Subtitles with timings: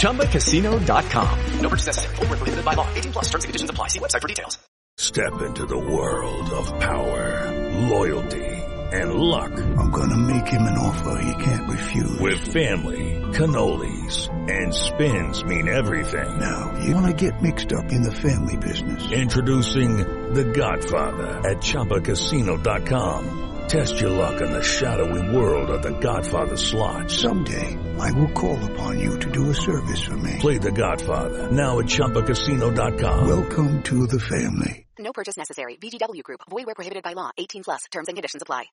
[0.00, 1.38] ChumbaCasino.com.
[1.60, 2.16] No purchase necessary.
[2.16, 2.88] Full prohibited by law.
[2.94, 3.88] 18 plus terms and conditions apply.
[3.88, 4.58] See website for details.
[4.98, 7.52] Step into the world of power,
[7.90, 8.46] loyalty,
[8.92, 9.52] and luck.
[9.52, 12.18] I'm gonna make him an offer he can't refuse.
[12.18, 16.38] With family, cannolis, and spins mean everything.
[16.38, 19.12] Now, you wanna get mixed up in the family business.
[19.12, 19.98] Introducing
[20.32, 23.55] The Godfather at ChumbaCasino.com.
[23.68, 27.10] Test your luck in the shadowy world of The Godfather slot.
[27.10, 30.36] Someday, I will call upon you to do a service for me.
[30.38, 33.26] Play The Godfather now at ChumbaCasino.com.
[33.28, 34.86] Welcome to the family.
[34.98, 35.76] No purchase necessary.
[35.76, 36.40] VGW Group.
[36.48, 37.30] Void where prohibited by law.
[37.38, 37.82] 18 plus.
[37.90, 38.66] Terms and conditions apply.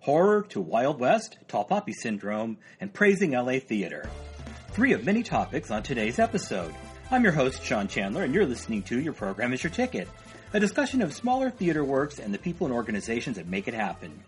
[0.00, 4.08] horror to Wild West, Tall Poppy Syndrome, and praising LA theater.
[4.70, 6.74] Three of many topics on today's episode.
[7.10, 10.08] I'm your host, Sean Chandler, and you're listening to Your Program is Your Ticket,
[10.54, 14.22] a discussion of smaller theater works and the people and organizations that make it happen.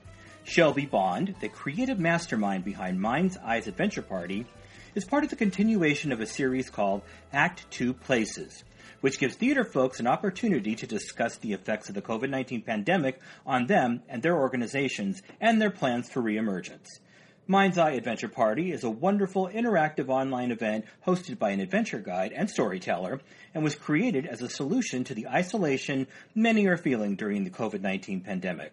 [0.44, 4.46] Shelby Bond, the creative mastermind behind Mind's Eyes Adventure Party,
[4.94, 8.64] is part of the continuation of a series called Act Two Places,
[9.02, 13.20] which gives theater folks an opportunity to discuss the effects of the COVID 19 pandemic
[13.44, 17.00] on them and their organizations and their plans for reemergence.
[17.46, 22.32] Mind's Eye Adventure Party is a wonderful interactive online event hosted by an adventure guide
[22.32, 23.20] and storyteller
[23.52, 27.82] and was created as a solution to the isolation many are feeling during the COVID
[27.82, 28.72] 19 pandemic.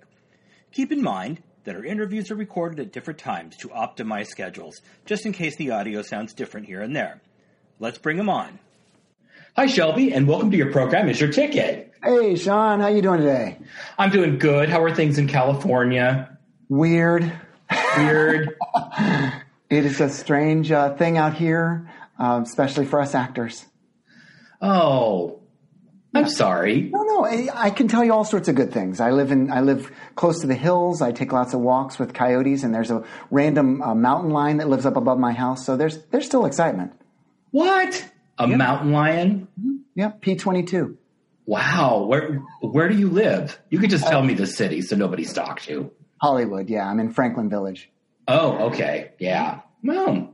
[0.71, 5.25] Keep in mind that our interviews are recorded at different times to optimize schedules, just
[5.25, 7.19] in case the audio sounds different here and there.
[7.77, 8.57] Let's bring them on.
[9.57, 11.09] Hi, Shelby, and welcome to your program.
[11.09, 11.91] Is your ticket?
[12.01, 13.57] Hey, Sean, how you doing today?
[13.97, 14.69] I'm doing good.
[14.69, 16.37] How are things in California?
[16.69, 17.33] Weird.
[17.97, 18.57] Weird.
[19.71, 23.65] It is a strange uh, thing out here, um, especially for us actors.
[24.61, 25.39] oh,
[26.13, 26.89] I'm sorry.
[26.91, 28.99] No, no, I, I can tell you all sorts of good things.
[28.99, 31.01] I live in, I live close to the hills.
[31.01, 34.67] I take lots of walks with coyotes, and there's a random uh, mountain lion that
[34.67, 35.65] lives up above my house.
[35.65, 36.91] So there's, there's still excitement.
[37.51, 38.09] What?
[38.37, 39.47] A mountain lion?
[39.95, 40.09] Yeah.
[40.19, 40.97] P twenty two.
[41.45, 42.03] Wow.
[42.09, 43.57] Where Where do you live?
[43.69, 45.91] You could just tell me the city so nobody stalks you.
[46.21, 46.69] Hollywood.
[46.69, 47.89] Yeah, I'm in Franklin Village.
[48.27, 49.11] Oh, okay.
[49.19, 49.61] Yeah.
[49.83, 50.33] Well,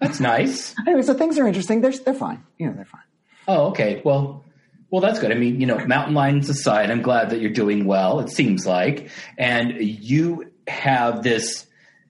[0.00, 0.74] that's nice.
[0.86, 1.80] Anyway, so things are interesting.
[1.80, 2.42] They're they're fine.
[2.58, 3.02] You know, they're fine.
[3.46, 4.02] Oh, okay.
[4.04, 4.44] Well,
[4.90, 5.30] well, that's good.
[5.30, 8.18] I mean, you know, mountain lions aside, I'm glad that you're doing well.
[8.20, 9.08] It seems like,
[9.38, 11.66] and you have this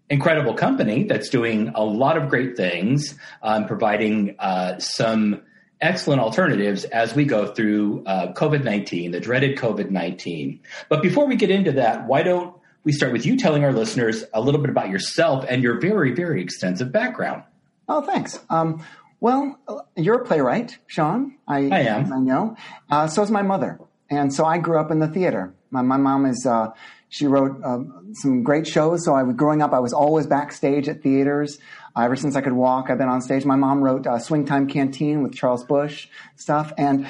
[0.08, 5.42] incredible company that's doing a lot of great things, um, providing uh, some
[5.81, 10.60] excellent alternatives as we go through uh, COVID 19, the dreaded COVID 19.
[10.88, 14.24] But before we get into that, why don't we start with you telling our listeners
[14.32, 17.42] a little bit about yourself and your very, very extensive background?
[17.88, 18.41] Oh, thanks.
[18.48, 18.84] Um,
[19.20, 19.58] well,
[19.96, 21.36] you're a playwright, Sean.
[21.46, 22.12] I, I am.
[22.12, 22.56] I know.
[22.90, 25.54] Uh, so is my mother, and so I grew up in the theater.
[25.70, 26.46] My, my mom is.
[26.46, 26.70] Uh,
[27.10, 27.80] she wrote uh,
[28.14, 29.04] some great shows.
[29.04, 29.72] So I was growing up.
[29.72, 31.58] I was always backstage at theaters.
[31.96, 33.44] Uh, ever since I could walk, I've been on stage.
[33.44, 37.08] My mom wrote uh, Swing Time Canteen with Charles Busch stuff, and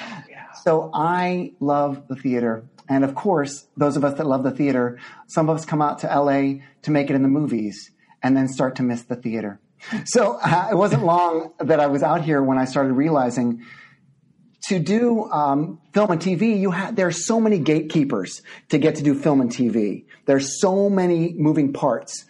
[0.63, 2.65] so I love the theater.
[2.89, 5.99] And of course, those of us that love the theater, some of us come out
[5.99, 7.91] to LA to make it in the movies,
[8.23, 9.59] and then start to miss the theater.
[10.05, 13.65] So uh, it wasn't long that I was out here when I started realizing
[14.67, 19.03] to do um, film and TV, you have there's so many gatekeepers to get to
[19.03, 20.05] do film and TV.
[20.25, 22.25] There's so many moving parts.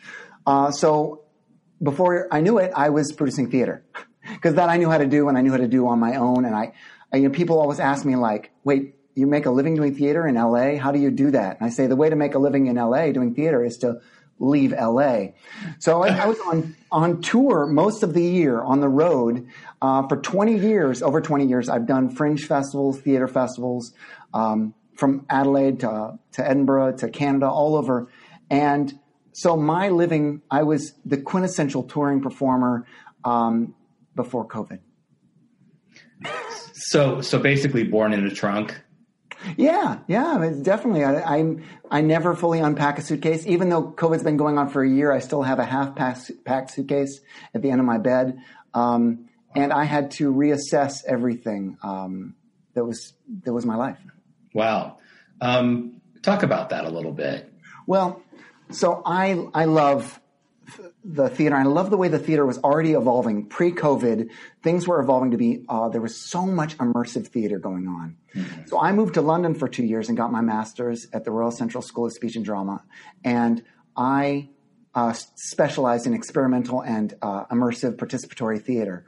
[0.46, 1.24] Uh, so
[1.84, 3.84] before I knew it, I was producing theater
[4.30, 6.16] because that I knew how to do and I knew how to do on my
[6.16, 6.46] own.
[6.46, 6.74] And I,
[7.12, 10.28] I you know, people always ask me like, "Wait, you make a living doing theater
[10.28, 10.78] in LA?
[10.78, 12.76] How do you do that?" And I say the way to make a living in
[12.76, 14.00] LA doing theater is to
[14.40, 15.28] leave LA.
[15.80, 19.48] So I, I was on on tour most of the year on the road
[19.82, 21.02] uh, for 20 years.
[21.02, 23.94] Over 20 years, I've done fringe festivals, theater festivals,
[24.34, 28.10] um, from Adelaide to to Edinburgh to Canada, all over,
[28.50, 29.00] and
[29.34, 32.86] so my living, I was the quintessential touring performer
[33.24, 33.76] um,
[34.16, 34.80] before COVID.
[36.92, 38.78] So, so basically, born in a trunk.
[39.56, 41.06] Yeah, yeah, I mean, definitely.
[41.06, 41.56] I, I
[41.90, 45.10] I never fully unpack a suitcase, even though COVID's been going on for a year.
[45.10, 47.22] I still have a half packed suitcase
[47.56, 48.40] at the end of my bed,
[48.74, 52.36] um, and I had to reassess everything um,
[52.74, 53.14] that was
[53.46, 54.00] that was my life.
[54.54, 54.98] Wow.
[55.40, 57.54] Um, talk about that a little bit.
[57.88, 58.22] Well,
[58.70, 60.20] so I I love
[61.04, 61.56] the theater.
[61.56, 64.30] I love the way the theater was already evolving pre-COVID.
[64.64, 65.66] Things were evolving to be.
[65.68, 68.18] Uh, there was so much immersive theater going on.
[68.36, 68.68] Mm-hmm.
[68.68, 71.52] So I moved to London for two years and got my master's at the Royal
[71.52, 72.84] Central School of Speech and Drama,
[73.24, 73.64] and
[73.96, 74.50] I
[74.94, 79.06] uh, specialized in experimental and uh, immersive participatory theater.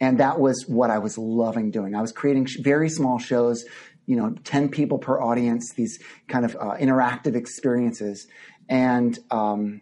[0.00, 1.94] And that was what I was loving doing.
[1.94, 3.64] I was creating sh- very small shows,
[4.06, 8.26] you know, 10 people per audience, these kind of uh, interactive experiences.
[8.68, 9.80] And um,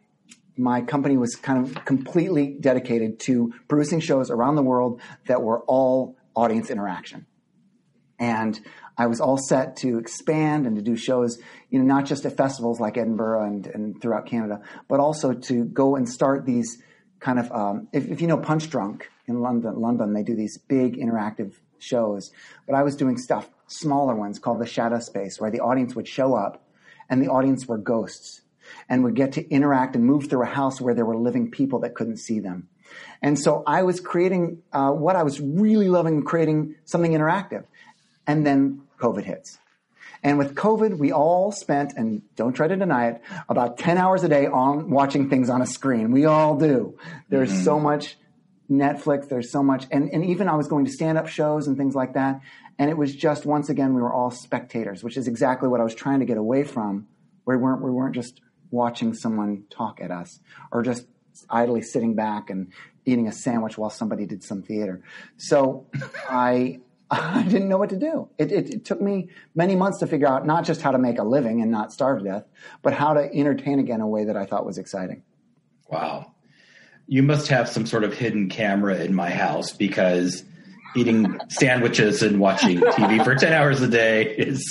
[0.57, 5.61] my company was kind of completely dedicated to producing shows around the world that were
[5.63, 7.27] all audience interaction.
[8.19, 8.61] And
[8.99, 11.39] I was all set to expand and to do shows,
[11.71, 15.65] you know, not just at festivals like Edinburgh and, and throughout Canada, but also to
[15.65, 16.83] go and start these
[17.19, 20.97] kind of, um, if, if, you know Punchdrunk in London, London, they do these big
[20.97, 22.31] interactive shows.
[22.67, 26.09] But I was doing stuff, smaller ones called the Shadow Space, where the audience would
[26.09, 26.63] show up
[27.09, 28.43] and the audience were ghosts
[28.89, 31.81] and would get to interact and move through a house where there were living people
[31.81, 32.69] that couldn't see them.
[33.23, 37.65] And so I was creating uh, what I was really loving, creating something interactive.
[38.27, 39.59] And then COVID hits.
[40.23, 44.23] And with COVID, we all spent, and don't try to deny it, about 10 hours
[44.23, 46.11] a day on watching things on a screen.
[46.11, 46.99] We all do.
[47.31, 47.65] There's mm-hmm.
[47.65, 48.19] so much
[48.71, 51.77] Netflix, there's so much, and, and even I was going to stand up shows and
[51.77, 52.41] things like that.
[52.79, 55.85] And it was just, once again, we were all spectators, which is exactly what I
[55.85, 57.09] was trying to get away from,
[57.45, 58.41] where we weren't, we weren't just
[58.71, 60.41] watching someone talk at us
[60.71, 61.07] or just
[61.49, 62.73] idly sitting back and
[63.05, 65.03] eating a sandwich while somebody did some theater.
[65.37, 65.87] So
[66.31, 66.81] I,
[67.11, 68.29] I didn't know what to do.
[68.39, 71.19] It, it, it, took me many months to figure out not just how to make
[71.19, 72.45] a living and not starve to death,
[72.83, 75.23] but how to entertain again in a way that I thought was exciting.
[75.89, 76.33] Wow.
[77.09, 80.45] You must have some sort of hidden camera in my house because
[80.95, 84.65] eating sandwiches and watching TV for 10 hours a day is.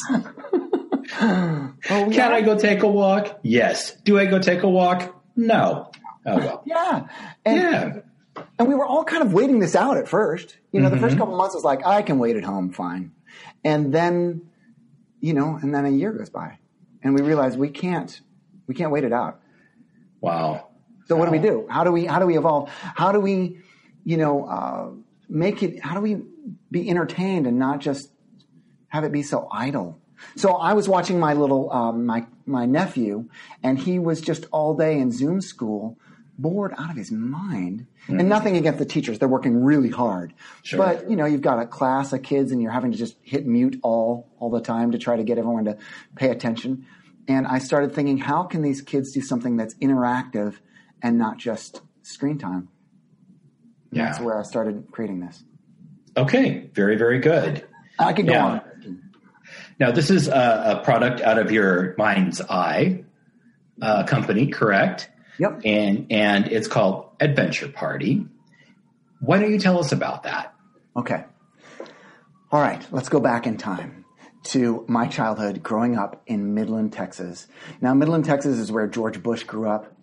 [1.22, 1.74] oh.
[2.12, 3.40] Can I go take a walk?
[3.44, 3.92] Yes.
[4.04, 5.22] Do I go take a walk?
[5.36, 5.92] No.
[6.26, 6.64] Oh, well.
[6.66, 7.08] Yeah.
[7.46, 8.44] And, yeah.
[8.58, 10.58] And we were all kind of waiting this out at first.
[10.72, 10.96] You know, mm-hmm.
[10.96, 11.22] the first mm-hmm.
[11.22, 13.12] couple months was like, I can wait at home, fine.
[13.64, 14.50] And then,
[15.20, 16.58] you know, and then a year goes by,
[17.04, 18.20] and we realize we can't,
[18.68, 19.42] we can't wait it out.
[20.22, 20.70] Wow.
[21.08, 21.68] So what do we do?
[21.70, 22.70] How do we, how do we evolve?
[22.70, 23.60] How do we,
[24.06, 24.90] you know, uh,
[25.28, 25.84] make it?
[25.84, 26.22] How do we
[26.72, 28.10] be entertained and not just
[28.88, 30.00] have it be so idle?
[30.36, 33.30] So I was watching my little um, my my nephew,
[33.64, 35.98] and he was just all day in Zoom school,
[36.38, 37.88] bored out of his mind.
[38.04, 38.20] Mm-hmm.
[38.20, 40.34] And nothing against the teachers; they're working really hard.
[40.64, 40.78] Sure.
[40.78, 43.46] But you know, you've got a class of kids, and you're having to just hit
[43.46, 45.78] mute all all the time to try to get everyone to
[46.16, 46.86] pay attention.
[47.28, 50.56] And I started thinking, how can these kids do something that's interactive
[51.02, 52.70] and not just screen time?
[53.92, 54.06] Yeah.
[54.06, 55.44] That's where I started creating this.
[56.18, 57.66] Okay, very very good.
[58.00, 58.62] I could go now, on.
[59.80, 63.06] Now, this is a, a, product out of your mind's eye
[63.82, 65.10] uh, company, correct?
[65.38, 65.62] Yep.
[65.64, 68.26] And and it's called Adventure Party.
[69.22, 70.54] Why don't you tell us about that?
[70.98, 71.24] Okay.
[72.52, 74.06] All right, let's go back in time
[74.46, 77.48] to my childhood growing up in Midland, Texas.
[77.80, 79.96] Now, Midland, Texas is where George Bush grew up.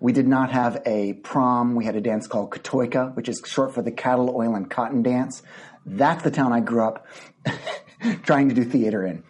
[0.00, 1.74] We did not have a prom.
[1.74, 5.02] We had a dance called Katoika, which is short for the Cattle, Oil, and Cotton
[5.02, 5.42] Dance.
[5.86, 7.06] That's the town I grew up
[8.22, 9.22] trying to do theater in.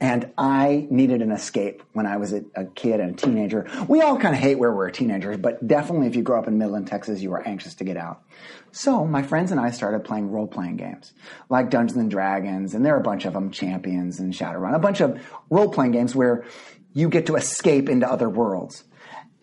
[0.00, 3.68] And I needed an escape when I was a, a, kid and a teenager.
[3.88, 6.56] We all kind of hate where we're teenagers, but definitely if you grow up in
[6.56, 8.22] Midland, Texas, you are anxious to get out.
[8.70, 11.12] So my friends and I started playing role playing games
[11.48, 14.78] like Dungeons and Dragons, and there are a bunch of them, Champions and Shadowrun, a
[14.78, 16.44] bunch of role playing games where
[16.92, 18.84] you get to escape into other worlds.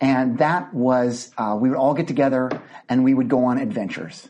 [0.00, 2.50] And that was, uh, we would all get together
[2.88, 4.28] and we would go on adventures.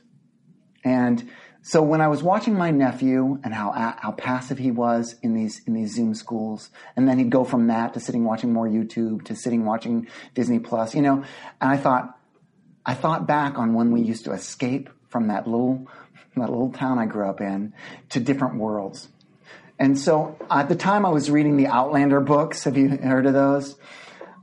[0.84, 1.28] And
[1.66, 5.62] so when I was watching my nephew and how how passive he was in these
[5.66, 9.24] in these Zoom schools, and then he'd go from that to sitting watching more YouTube
[9.24, 11.24] to sitting watching Disney Plus, you know,
[11.60, 12.16] and I thought
[12.86, 15.88] I thought back on when we used to escape from that little
[16.36, 17.72] that little town I grew up in
[18.10, 19.08] to different worlds.
[19.76, 22.62] And so at the time I was reading the Outlander books.
[22.62, 23.76] Have you heard of those?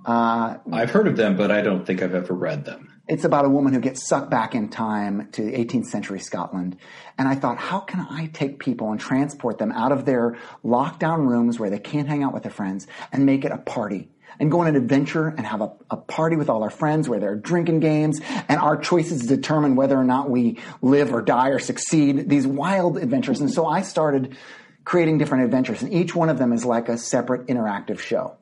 [0.05, 2.92] Uh, I've heard of them, but I don't think I've ever read them.
[3.05, 6.77] It's about a woman who gets sucked back in time to 18th century Scotland.
[7.17, 11.27] And I thought, how can I take people and transport them out of their lockdown
[11.27, 14.09] rooms where they can't hang out with their friends and make it a party?
[14.39, 17.19] And go on an adventure and have a, a party with all our friends where
[17.19, 21.49] there are drinking games and our choices determine whether or not we live or die
[21.49, 22.29] or succeed.
[22.29, 23.41] These wild adventures.
[23.41, 24.37] And so I started
[24.85, 28.37] creating different adventures and each one of them is like a separate interactive show.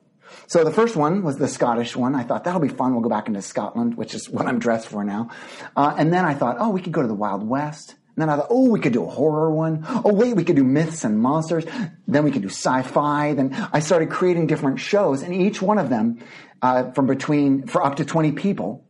[0.46, 2.14] So the first one was the Scottish one.
[2.14, 2.92] I thought that'll be fun.
[2.92, 5.30] We'll go back into Scotland, which is what I'm dressed for now.
[5.76, 7.94] Uh, and then I thought, oh, we could go to the Wild West.
[8.14, 9.86] And then I thought, oh, we could do a horror one.
[10.04, 11.64] Oh, wait, we could do myths and monsters.
[12.06, 13.32] Then we could do sci-fi.
[13.32, 16.18] Then I started creating different shows, and each one of them,
[16.60, 18.84] uh, from between for up to 20 people,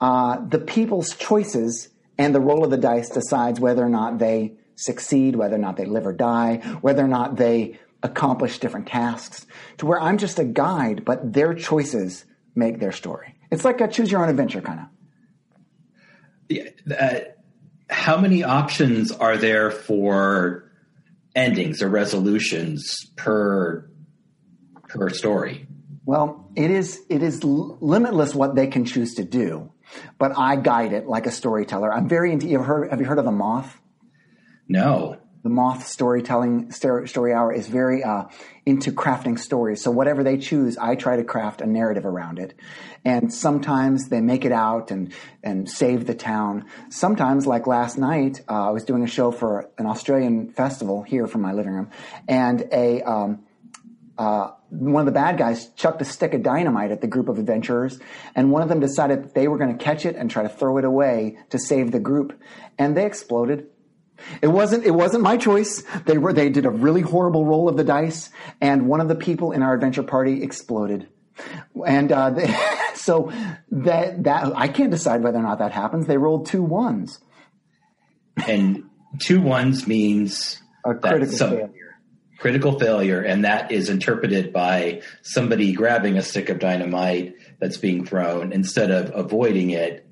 [0.00, 4.54] uh, the people's choices and the roll of the dice decides whether or not they
[4.74, 9.46] succeed, whether or not they live or die, whether or not they accomplish different tasks.
[9.78, 13.34] To where I'm just a guide, but their choices make their story.
[13.50, 14.86] It's like a choose your own adventure kind of.
[16.48, 17.20] Yeah, uh,
[17.88, 20.70] how many options are there for
[21.34, 23.88] endings or resolutions per
[24.88, 25.66] per story?
[26.04, 29.72] Well, it is it is limitless what they can choose to do,
[30.18, 31.92] but I guide it like a storyteller.
[31.92, 32.46] I'm very into.
[32.48, 32.90] You have heard?
[32.90, 33.80] Have you heard of the moth?
[34.68, 35.18] No.
[35.42, 38.24] The moth storytelling story hour is very uh,
[38.64, 39.82] into crafting stories.
[39.82, 42.54] So whatever they choose, I try to craft a narrative around it.
[43.04, 46.66] And sometimes they make it out and and save the town.
[46.90, 51.26] Sometimes, like last night, uh, I was doing a show for an Australian festival here
[51.26, 51.90] from my living room,
[52.28, 53.44] and a um,
[54.16, 57.38] uh, one of the bad guys chucked a stick of dynamite at the group of
[57.38, 57.98] adventurers,
[58.36, 60.48] and one of them decided that they were going to catch it and try to
[60.48, 62.40] throw it away to save the group,
[62.78, 63.66] and they exploded.
[64.40, 65.82] It wasn't, it wasn't my choice.
[66.06, 69.14] They were, they did a really horrible roll of the dice and one of the
[69.14, 71.08] people in our adventure party exploded.
[71.86, 72.54] And, uh, they,
[72.94, 73.32] so
[73.70, 76.06] that, that, I can't decide whether or not that happens.
[76.06, 77.18] They rolled two ones.
[78.46, 78.84] And
[79.18, 81.70] two ones means a critical failure.
[82.38, 83.20] Critical failure.
[83.20, 88.90] And that is interpreted by somebody grabbing a stick of dynamite that's being thrown instead
[88.90, 90.06] of avoiding it.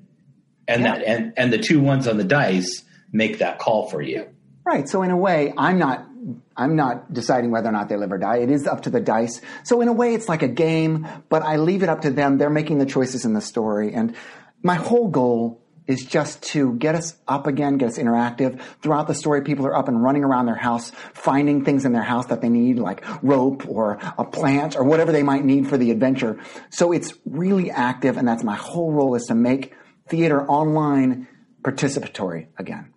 [0.67, 0.95] And yeah.
[0.95, 4.27] that, and, and the two ones on the dice make that call for you.
[4.63, 4.87] Right.
[4.87, 6.07] So in a way, I'm not
[6.55, 8.37] I'm not deciding whether or not they live or die.
[8.37, 9.41] It is up to the dice.
[9.63, 12.37] So in a way, it's like a game, but I leave it up to them.
[12.37, 13.93] They're making the choices in the story.
[13.93, 14.15] And
[14.61, 18.61] my whole goal is just to get us up again, get us interactive.
[18.81, 22.03] Throughout the story, people are up and running around their house, finding things in their
[22.03, 25.77] house that they need, like rope or a plant or whatever they might need for
[25.77, 26.39] the adventure.
[26.69, 28.17] So it's really active.
[28.17, 29.73] And that's my whole role is to make
[30.07, 31.27] theater online
[31.63, 32.90] participatory again.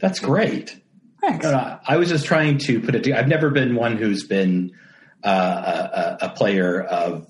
[0.00, 0.80] That's great.
[1.20, 1.44] Thanks.
[1.46, 3.20] I was just trying to put it together.
[3.20, 4.72] I've never been one who's been
[5.22, 7.26] uh, a, a, player of,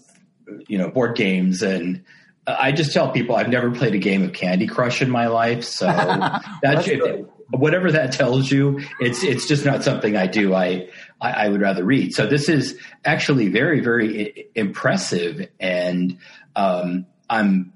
[0.68, 1.62] you know, board games.
[1.62, 2.04] And
[2.46, 5.64] I just tell people I've never played a game of Candy Crush in my life.
[5.64, 5.86] So
[6.62, 10.54] that's, if, whatever that tells you, it's, it's just not something I do.
[10.54, 10.88] I,
[11.20, 12.14] I, I would rather read.
[12.14, 15.48] So this is actually very, very impressive.
[15.58, 16.18] And
[16.54, 17.72] um, I'm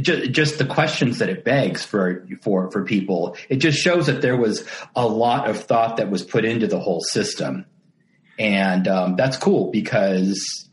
[0.00, 4.36] just the questions that it begs for for for people it just shows that there
[4.36, 4.66] was
[4.96, 7.66] a lot of thought that was put into the whole system.
[8.38, 10.68] And um, that's cool because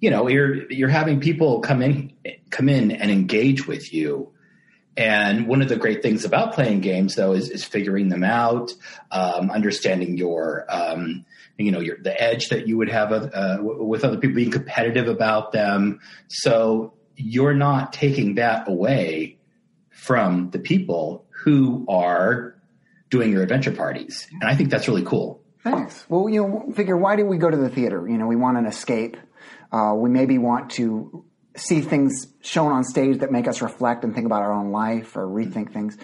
[0.00, 2.12] you know you're you're having people come in
[2.50, 4.32] come in and engage with you.
[4.96, 8.72] And one of the great things about playing games though is, is figuring them out
[9.10, 11.24] um, understanding your um,
[11.56, 15.08] you know your the edge that you would have uh, with other people being competitive
[15.08, 16.00] about them.
[16.28, 19.38] So you're not taking that away
[19.90, 22.56] from the people who are
[23.10, 24.26] doing your adventure parties.
[24.40, 25.42] And I think that's really cool.
[25.62, 26.06] Thanks.
[26.08, 28.08] Well, you know, figure why do we go to the theater?
[28.08, 29.16] You know, we want an escape.
[29.70, 31.24] Uh, we maybe want to
[31.56, 35.16] see things shown on stage that make us reflect and think about our own life
[35.16, 35.98] or rethink things.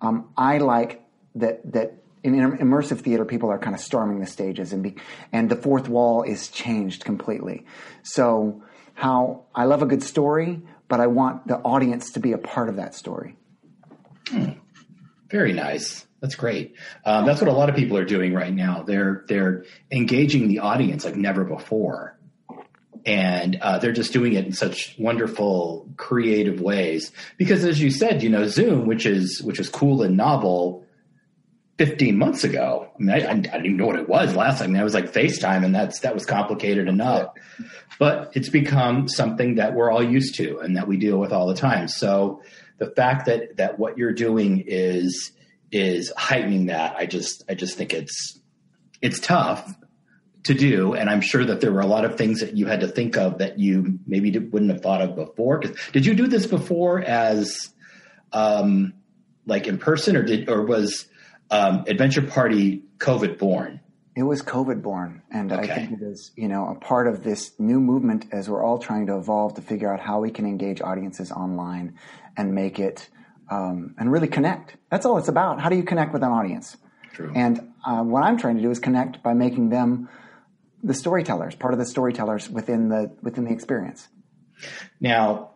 [0.00, 1.02] Um, I like
[1.34, 4.96] that that in immersive theater, people are kind of storming the stages and be,
[5.32, 7.64] and the fourth wall is changed completely.
[8.02, 8.62] So
[9.00, 12.68] how I love a good story, but I want the audience to be a part
[12.68, 13.34] of that story.
[14.28, 14.50] Hmm.
[15.30, 16.06] Very nice.
[16.20, 16.74] That's great.
[17.06, 18.82] Um, that's what a lot of people are doing right now.
[18.82, 22.18] They're they're engaging the audience like never before,
[23.06, 27.10] and uh, they're just doing it in such wonderful, creative ways.
[27.38, 30.84] Because as you said, you know, Zoom, which is which is cool and novel,
[31.80, 32.90] 15 months ago.
[32.94, 34.68] I mean, I, I, didn't even know what it was last time.
[34.68, 37.32] I, mean, I was like FaceTime, and that's that was complicated enough.
[37.98, 41.46] But it's become something that we're all used to and that we deal with all
[41.46, 41.88] the time.
[41.88, 42.42] So
[42.76, 45.32] the fact that that what you're doing is
[45.72, 48.38] is heightening that, I just I just think it's
[49.00, 49.74] it's tough
[50.42, 52.80] to do, and I'm sure that there were a lot of things that you had
[52.80, 55.62] to think of that you maybe wouldn't have thought of before.
[55.92, 57.70] Did you do this before as
[58.34, 58.92] um,
[59.46, 61.06] like in person, or did or was
[61.50, 63.80] um, Adventure Party COVID born?
[64.16, 65.70] It was COVID born, and okay.
[65.70, 68.78] I think it is, you know, a part of this new movement as we're all
[68.78, 71.96] trying to evolve to figure out how we can engage audiences online
[72.36, 73.08] and make it
[73.50, 74.76] um, and really connect.
[74.90, 75.60] That's all it's about.
[75.60, 76.76] How do you connect with an audience?
[77.12, 77.32] True.
[77.34, 80.08] And uh, what I'm trying to do is connect by making them
[80.82, 84.08] the storytellers, part of the storytellers within the within the experience.
[85.00, 85.52] Now,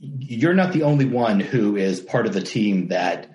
[0.00, 3.31] you're not the only one who is part of the team that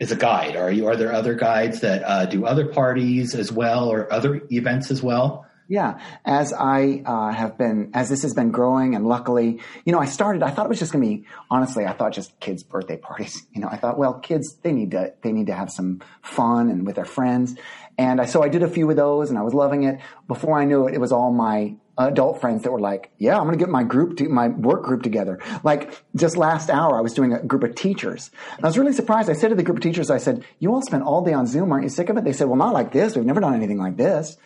[0.00, 0.56] is a guide.
[0.56, 0.86] Are you?
[0.86, 5.02] Are there other guides that uh, do other parties as well or other events as
[5.02, 5.46] well?
[5.70, 9.98] Yeah, as I uh, have been, as this has been growing, and luckily, you know,
[9.98, 10.42] I started.
[10.42, 11.26] I thought it was just going to be.
[11.50, 13.46] Honestly, I thought just kids' birthday parties.
[13.52, 16.70] You know, I thought, well, kids they need to they need to have some fun
[16.70, 17.56] and with their friends.
[17.98, 20.00] And I, so I did a few of those, and I was loving it.
[20.28, 23.44] Before I knew it, it was all my adult friends that were like, "Yeah, I'm
[23.44, 27.00] going to get my group, to, my work group together." Like just last hour, I
[27.00, 29.28] was doing a group of teachers, and I was really surprised.
[29.30, 31.46] I said to the group of teachers, "I said, you all spent all day on
[31.46, 33.16] Zoom, aren't you sick of it?" They said, "Well, not like this.
[33.16, 34.36] We've never done anything like this."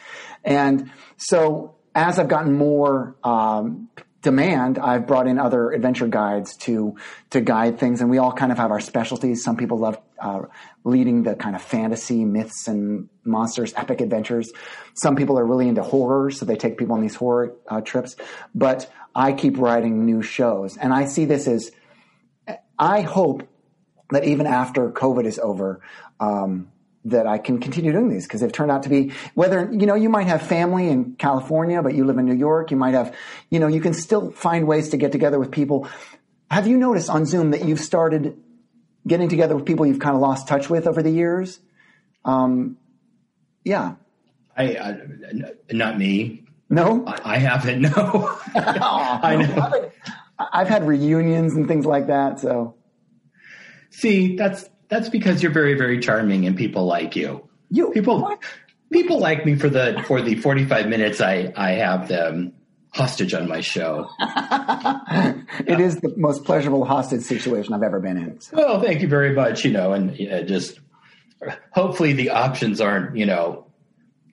[0.44, 3.88] And so as I've gotten more um,
[4.22, 6.96] demand, I've brought in other adventure guides to
[7.30, 9.42] to guide things, and we all kind of have our specialties.
[9.42, 10.42] Some people love uh,
[10.84, 14.52] leading the kind of fantasy myths and monsters, epic adventures.
[14.94, 18.16] Some people are really into horror, so they take people on these horror uh, trips.
[18.54, 21.72] But I keep writing new shows, and I see this as
[22.78, 23.48] I hope
[24.10, 25.80] that even after COVID is over.
[26.20, 26.68] Um,
[27.04, 29.96] that I can continue doing these because they've turned out to be whether you know
[29.96, 33.12] you might have family in California but you live in New York you might have
[33.50, 35.88] you know you can still find ways to get together with people
[36.48, 38.40] have you noticed on Zoom that you've started
[39.06, 41.60] getting together with people you've kind of lost touch with over the years
[42.24, 42.76] um,
[43.64, 43.94] yeah.
[44.56, 44.96] I, I
[45.72, 46.44] not me.
[46.68, 47.04] No?
[47.06, 48.38] I, I haven't no.
[48.54, 49.90] I know.
[50.38, 52.74] I've had reunions and things like that so.
[53.90, 57.48] See that's that's because you're very, very charming and people like you.
[57.70, 58.42] You people what?
[58.92, 62.52] people like me for the for the 45 minutes I I have them
[62.92, 64.08] hostage on my show.
[64.20, 68.40] it is the most pleasurable hostage situation I've ever been in.
[68.40, 68.56] So.
[68.56, 69.64] Well, thank you very much.
[69.64, 70.78] You know, and uh, just
[71.72, 73.66] hopefully the options aren't you know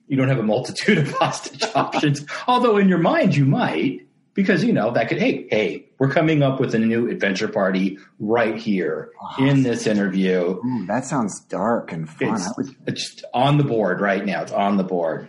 [0.06, 2.24] you don't have a multitude of hostage options.
[2.46, 6.42] Although in your mind you might because you know that could hey hey we're coming
[6.42, 11.40] up with a new adventure party right here oh, in this interview ooh, that sounds
[11.40, 12.76] dark and fun it's, would...
[12.86, 15.28] it's on the board right now it's on the board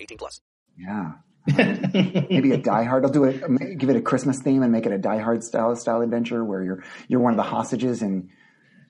[0.00, 0.40] 18 plus.
[0.78, 1.12] Yeah.
[1.46, 3.04] Maybe a Die Hard.
[3.04, 3.78] I'll do it.
[3.78, 6.62] Give it a Christmas theme and make it a Die Hard style style adventure where
[6.62, 8.28] you're you're one of the hostages and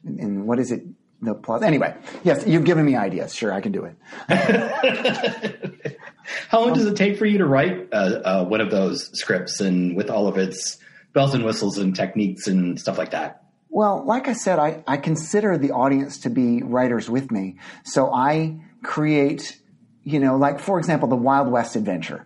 [0.05, 0.83] and what is it?
[1.23, 1.63] The plot.
[1.63, 1.95] Anyway,
[2.25, 3.35] yes, you've given me ideas.
[3.35, 3.95] Sure, I can do it.
[6.49, 9.61] How long does it take for you to write uh, uh, one of those scripts
[9.61, 10.79] and with all of its
[11.13, 13.43] bells and whistles and techniques and stuff like that?
[13.69, 17.59] Well, like I said, I, I consider the audience to be writers with me.
[17.85, 19.61] So I create,
[20.05, 22.25] you know, like for example, the Wild West adventure.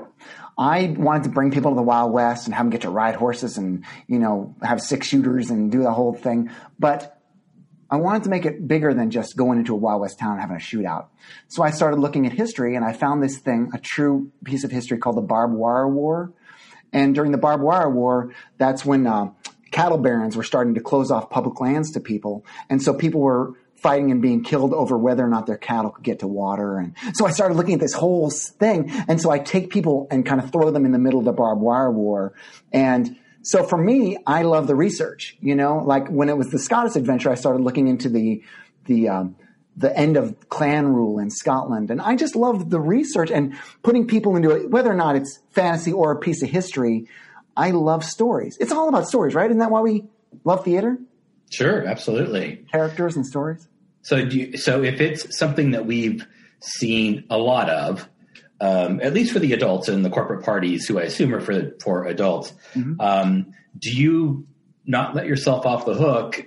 [0.56, 3.16] I wanted to bring people to the Wild West and have them get to ride
[3.16, 6.50] horses and, you know, have six shooters and do the whole thing.
[6.78, 7.20] But
[7.90, 10.40] I wanted to make it bigger than just going into a Wild West town and
[10.40, 11.06] having a shootout.
[11.48, 14.70] So I started looking at history and I found this thing, a true piece of
[14.70, 16.32] history called the Barbed Wire War.
[16.92, 19.32] And during the barbed wire war, that's when uh,
[19.72, 22.46] cattle barons were starting to close off public lands to people.
[22.70, 26.02] And so people were fighting and being killed over whether or not their cattle could
[26.02, 26.78] get to water.
[26.78, 28.90] And so I started looking at this whole thing.
[29.08, 31.34] And so I take people and kind of throw them in the middle of the
[31.34, 32.32] barbed wire war.
[32.72, 36.58] And so for me, I love the research, you know, like when it was the
[36.58, 38.42] Scottish adventure, I started looking into the,
[38.86, 39.36] the, um,
[39.76, 41.90] the end of clan rule in Scotland.
[41.90, 45.40] And I just love the research and putting people into it, whether or not it's
[45.50, 47.06] fantasy or a piece of history.
[47.54, 48.56] I love stories.
[48.60, 49.50] It's all about stories, right?
[49.50, 50.04] Isn't that why we
[50.42, 50.96] love theater?
[51.50, 52.64] Sure, absolutely.
[52.72, 53.68] Characters and stories.
[54.04, 56.26] So, do you, so if it's something that we've
[56.60, 58.08] seen a lot of,
[58.60, 61.72] um, at least for the adults and the corporate parties, who I assume are for
[61.82, 63.00] for adults, mm-hmm.
[63.00, 64.46] um, do you
[64.86, 66.46] not let yourself off the hook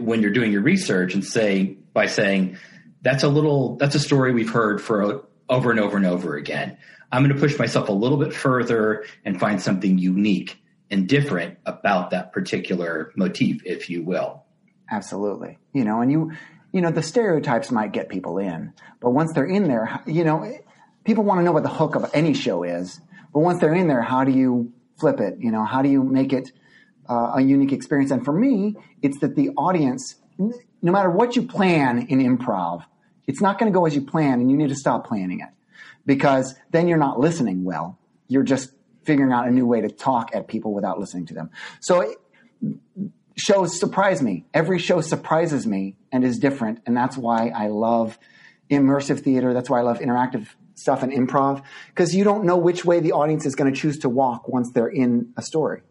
[0.00, 2.58] when you're doing your research and say by saying
[3.00, 6.76] that's a little that's a story we've heard for over and over and over again.
[7.12, 10.58] I'm going to push myself a little bit further and find something unique
[10.90, 14.44] and different about that particular motif, if you will.
[14.90, 15.58] Absolutely.
[15.72, 16.32] You know, and you,
[16.72, 20.50] you know, the stereotypes might get people in, but once they're in there, you know,
[21.04, 23.00] people want to know what the hook of any show is.
[23.32, 25.36] But once they're in there, how do you flip it?
[25.38, 26.50] You know, how do you make it
[27.08, 28.10] uh, a unique experience?
[28.10, 30.16] And for me, it's that the audience
[30.82, 32.84] no matter what you plan in improv,
[33.26, 35.48] it's not going to go as you plan and you need to stop planning it
[36.04, 37.98] because then you're not listening well.
[38.28, 38.72] You're just
[39.04, 41.50] figuring out a new way to talk at people without listening to them.
[41.80, 42.18] So it,
[43.36, 44.44] shows surprise me.
[44.52, 46.80] Every show surprises me and is different.
[46.86, 48.18] And that's why I love
[48.70, 49.52] immersive theater.
[49.54, 53.12] That's why I love interactive stuff and improv because you don't know which way the
[53.12, 55.82] audience is going to choose to walk once they're in a story.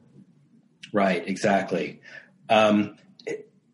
[0.94, 2.02] Right, exactly.
[2.50, 2.98] Um,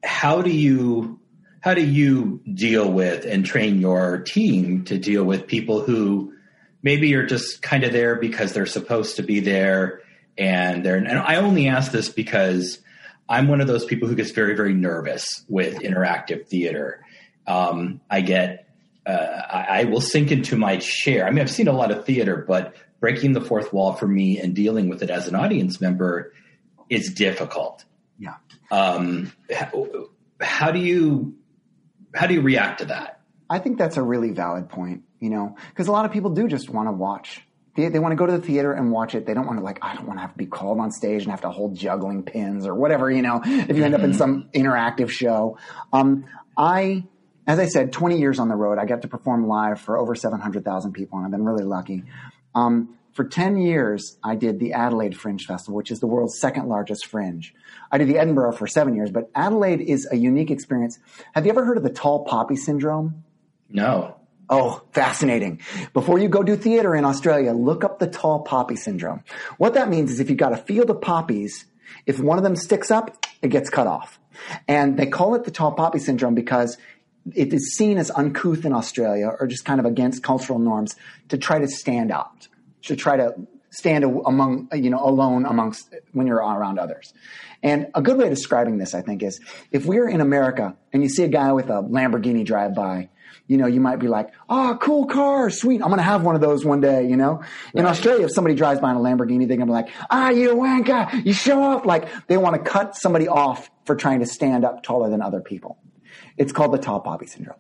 [0.04, 1.20] how do you
[1.62, 6.34] how do you deal with and train your team to deal with people who
[6.84, 10.02] maybe are just kind of there because they're supposed to be there
[10.38, 12.80] and they're and I only ask this because
[13.30, 17.04] I'm one of those people who gets very very nervous with interactive theater.
[17.46, 18.68] Um, I get
[19.06, 21.26] uh, I, I will sink into my chair.
[21.26, 24.40] I mean, I've seen a lot of theater, but breaking the fourth wall for me
[24.40, 26.34] and dealing with it as an audience member
[26.90, 27.86] is difficult.
[28.20, 28.36] Yeah.
[28.72, 29.88] Um, how,
[30.42, 31.36] how do you
[32.14, 33.22] how do you react to that?
[33.50, 36.48] I think that's a really valid point, you know, because a lot of people do
[36.48, 37.47] just want to watch.
[37.78, 39.28] They, they want to go to the theater and watch it.
[39.28, 41.22] They don't want to like, I don't want to have to be called on stage
[41.22, 44.14] and have to hold juggling pins or whatever, you know, if you end up in
[44.16, 45.60] some interactive show.
[45.94, 46.26] Um,
[46.58, 47.06] I,
[47.46, 50.16] as I said, 20 years on the road, I got to perform live for over
[50.16, 52.04] 700,000 people and I've been really lucky.
[52.56, 56.68] Um, for 10 years, I did the Adelaide Fringe Festival, which is the world's second
[56.68, 57.54] largest fringe.
[57.92, 61.00] I did the Edinburgh for seven years, but Adelaide is a unique experience.
[61.34, 63.24] Have you ever heard of the tall poppy syndrome?
[63.70, 64.18] No.
[64.50, 65.60] Oh, fascinating.
[65.94, 69.24] Before you go do theater in Australia, look up the tall poppy syndrome.
[69.58, 71.66] What that means is if you've got a field of poppies,
[72.06, 74.20] if one of them sticks up, it gets cut off.
[74.68, 76.78] And they call it the tall poppy syndrome because
[77.36, 80.96] it is seen as uncouth in Australia or just kind of against cultural norms
[81.30, 82.48] to try to stand out,
[82.84, 83.36] to try to
[83.70, 87.14] stand among, you know, alone amongst when you're around others.
[87.62, 91.04] And a good way of describing this, I think, is if we're in America and
[91.04, 93.10] you see a guy with a Lamborghini drive by,
[93.48, 95.82] you know, you might be like, oh, cool car, sweet.
[95.82, 97.44] I'm going to have one of those one day, you know?
[97.74, 100.30] In Australia, if somebody drives by in a Lamborghini, they're going to be like, ah,
[100.30, 101.86] you wanker, you show off.
[101.86, 105.40] Like they want to cut somebody off for trying to stand up taller than other
[105.40, 105.80] people.
[106.36, 107.60] It's called the tall poppy syndrome.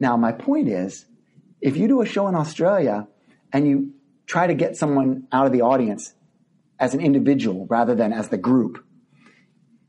[0.00, 1.06] Now, my point is,
[1.60, 3.06] if you do a show in Australia
[3.52, 3.94] and you
[4.26, 6.12] try to get someone out of the audience
[6.80, 8.84] as an individual rather than as the group,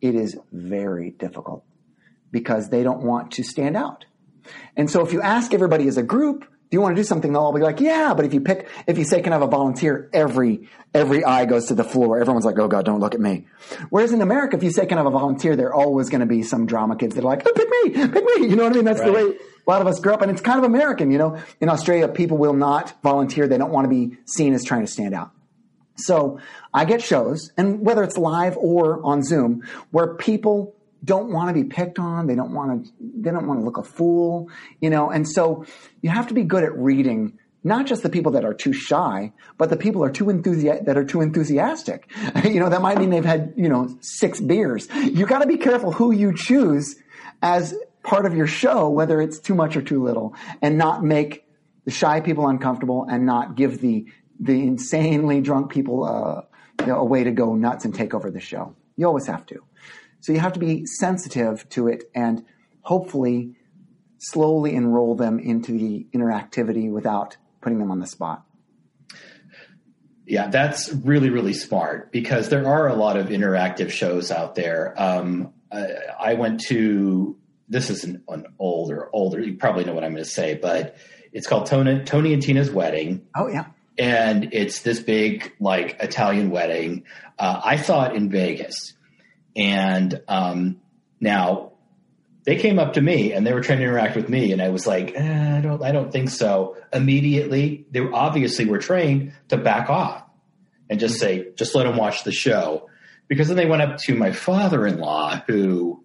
[0.02, 1.66] it is very difficult
[2.32, 4.06] because they don't want to stand out.
[4.76, 7.32] And so if you ask everybody as a group, do you want to do something?
[7.32, 8.14] They'll all be like, yeah.
[8.16, 10.10] But if you pick, if you say, can I have a volunteer?
[10.12, 12.20] Every, every eye goes to the floor.
[12.20, 13.46] Everyone's like, oh God, don't look at me.
[13.92, 15.56] Whereas in America, if you say, can I have a volunteer?
[15.56, 18.08] There are always going to be some drama kids that are like, oh, pick me,
[18.08, 18.48] pick me.
[18.48, 18.86] You know what I mean?
[18.86, 20.22] That's the way a lot of us grew up.
[20.24, 23.48] And it's kind of American, you know, in Australia, people will not volunteer.
[23.48, 25.32] They don't want to be seen as trying to stand out.
[25.98, 26.40] So
[26.74, 31.54] I get shows, and whether it's live or on Zoom, where people don't want to
[31.54, 32.28] be picked on.
[32.28, 34.50] They don't want to, they don't want to look a fool,
[34.82, 35.66] you know, and so
[36.02, 39.34] you have to be good at reading not just the people that are too shy,
[39.58, 42.08] but the people are too enthusi- that are too enthusiastic.
[42.44, 44.88] you know, that might mean they've had, you know, six beers.
[44.94, 46.96] You got to be careful who you choose
[47.42, 51.44] as part of your show, whether it's too much or too little, and not make
[51.86, 54.06] the shy people uncomfortable and not give the,
[54.40, 56.42] the insanely drunk people, uh,
[56.82, 58.76] you know, a way to go nuts and take over the show.
[58.96, 59.64] You always have to.
[60.26, 62.44] So you have to be sensitive to it and
[62.82, 63.54] hopefully
[64.18, 68.44] slowly enroll them into the interactivity without putting them on the spot.
[70.26, 74.96] Yeah, that's really, really smart because there are a lot of interactive shows out there.
[75.00, 77.38] Um, I, I, went to,
[77.70, 80.98] this is an, an, older, older, you probably know what I'm going to say, but
[81.34, 83.28] it's called Tony, Tony and Tina's Wedding.
[83.36, 83.66] Oh, yeah.
[84.00, 87.04] And it's this big, like, Italian wedding.
[87.38, 88.95] Uh, I saw it in Vegas.
[89.56, 90.82] And um,
[91.20, 91.72] now
[92.46, 94.70] they came up to me and they were trying to interact with me, and I
[94.70, 96.78] was like, eh, I don't, I don't think so.
[96.94, 100.24] Immediately, they obviously were trained to back off
[100.90, 102.90] and just say, just let them watch the show.
[103.28, 106.04] Because then they went up to my father-in-law, who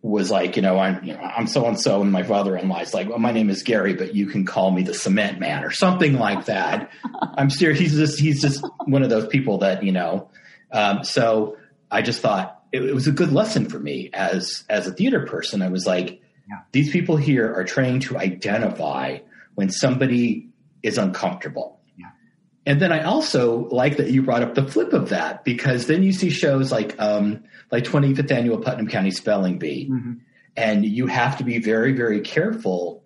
[0.00, 2.94] was like, you know, I'm, you know, I'm so and so, and my father-in-law is
[2.94, 5.70] like, well, my name is Gary, but you can call me the Cement Man or
[5.70, 6.90] something like that.
[7.20, 7.78] I'm serious.
[7.78, 10.30] He's just, he's just one of those people that you know.
[10.72, 11.56] Um, so
[11.92, 15.26] I just thought it, it, was a good lesson for me as as a theater
[15.26, 15.60] person.
[15.60, 16.60] I was like, yeah.
[16.72, 19.18] these people here are trained to identify
[19.54, 20.48] when somebody
[20.82, 21.80] is uncomfortable.
[21.96, 22.06] Yeah.
[22.64, 26.02] And then I also like that you brought up the flip of that because then
[26.02, 30.14] you see shows like um, like 25th annual Putnam County Spelling Bee, mm-hmm.
[30.56, 33.01] and you have to be very very careful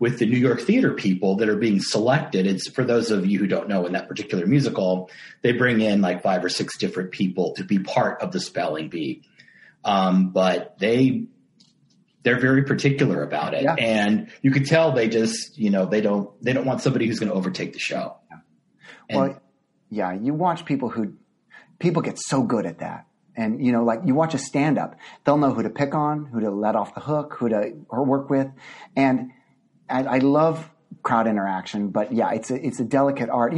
[0.00, 2.46] with the New York theater people that are being selected.
[2.46, 5.10] It's for those of you who don't know in that particular musical,
[5.42, 8.90] they bring in like five or six different people to be part of the spelling
[8.90, 9.22] bee.
[9.84, 11.24] Um, but they,
[12.22, 13.64] they're very particular about it.
[13.64, 13.74] Yeah.
[13.74, 17.18] And you could tell they just, you know, they don't, they don't want somebody who's
[17.18, 18.18] going to overtake the show.
[18.30, 18.38] Yeah.
[19.08, 19.40] And, well,
[19.90, 21.14] yeah, you watch people who,
[21.80, 23.06] people get so good at that.
[23.34, 26.26] And, you know, like you watch a stand up, they'll know who to pick on,
[26.26, 28.48] who to let off the hook, who to work with.
[28.94, 29.32] And,
[29.88, 30.70] I, I love
[31.02, 31.88] crowd interaction.
[31.88, 33.54] But yeah, it's a, it's a delicate art.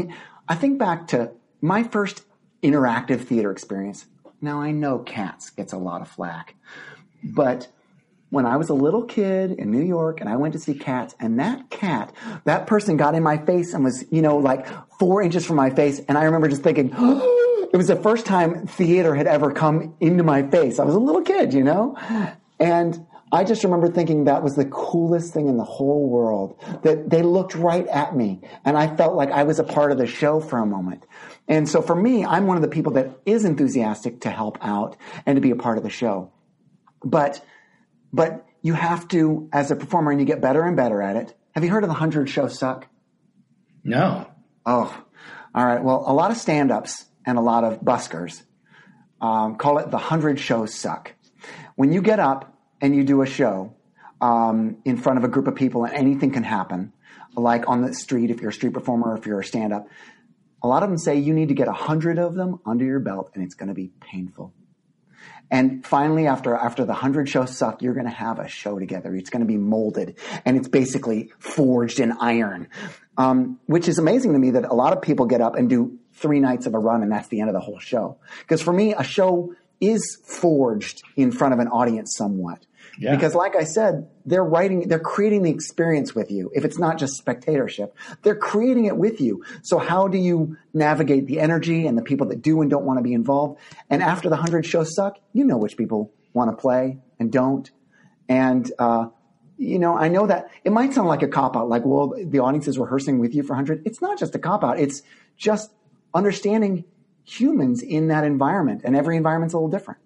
[0.49, 2.23] I think back to my first
[2.63, 4.07] interactive theater experience.
[4.41, 6.55] Now I know Cats gets a lot of flack,
[7.23, 7.69] but
[8.31, 11.15] when I was a little kid in New York and I went to see Cats
[11.19, 12.13] and that cat,
[12.45, 14.67] that person got in my face and was, you know, like
[14.99, 16.01] four inches from my face.
[16.09, 20.23] And I remember just thinking, it was the first time theater had ever come into
[20.23, 20.79] my face.
[20.79, 21.97] I was a little kid, you know?
[22.61, 26.57] And I just remember thinking that was the coolest thing in the whole world.
[26.83, 29.99] That they looked right at me and I felt like I was a part of
[29.99, 31.07] the show for a moment.
[31.47, 34.97] And so for me, I'm one of the people that is enthusiastic to help out
[35.27, 36.33] and to be a part of the show.
[37.05, 37.45] But,
[38.13, 41.35] but you have to, as a performer, and you get better and better at it.
[41.53, 42.87] Have you heard of the 100 Show Suck?
[43.83, 44.27] No.
[44.67, 45.05] Oh,
[45.55, 45.83] all right.
[45.83, 48.43] Well, a lot of stand ups and a lot of buskers
[49.21, 51.15] um, call it the 100 Shows Suck.
[51.77, 53.75] When you get up and you do a show
[54.21, 56.93] um, in front of a group of people and anything can happen,
[57.35, 59.89] like on the street if you're a street performer, or if you're a stand up,
[60.63, 63.01] a lot of them say you need to get a hundred of them under your
[63.01, 64.53] belt and it's going to be painful.
[65.51, 69.15] And finally, after, after the hundred shows suck, you're going to have a show together.
[69.17, 72.69] It's going to be molded and it's basically forged in iron.
[73.17, 75.99] Um, which is amazing to me that a lot of people get up and do
[76.15, 78.19] three nights of a run and that's the end of the whole show.
[78.41, 82.67] Because for me, a show is forged in front of an audience somewhat.
[82.99, 83.15] Yeah.
[83.15, 86.51] Because like I said, they're writing, they're creating the experience with you.
[86.55, 89.45] If it's not just spectatorship, they're creating it with you.
[89.63, 92.99] So how do you navigate the energy and the people that do and don't want
[92.99, 93.59] to be involved?
[93.89, 97.71] And after the hundred shows suck, you know which people want to play and don't.
[98.29, 99.09] And, uh,
[99.57, 102.39] you know, I know that it might sound like a cop out, like, well, the
[102.39, 103.83] audience is rehearsing with you for 100.
[103.87, 104.79] It's not just a cop out.
[104.79, 105.03] It's
[105.37, 105.71] just
[106.15, 106.85] understanding
[107.31, 110.01] humans in that environment, and every environment's a little different.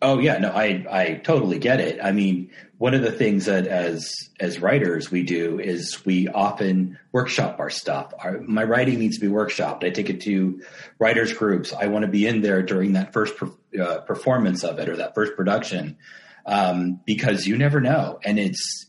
[0.00, 1.98] Oh yeah, no, I I totally get it.
[2.02, 6.96] I mean, one of the things that as as writers we do is we often
[7.10, 8.14] workshop our stuff.
[8.18, 9.82] Our, my writing needs to be workshopped.
[9.82, 10.62] I take it to
[11.00, 11.72] writers groups.
[11.72, 14.96] I want to be in there during that first per, uh, performance of it or
[14.96, 15.96] that first production
[16.46, 18.20] um, because you never know.
[18.24, 18.86] And it's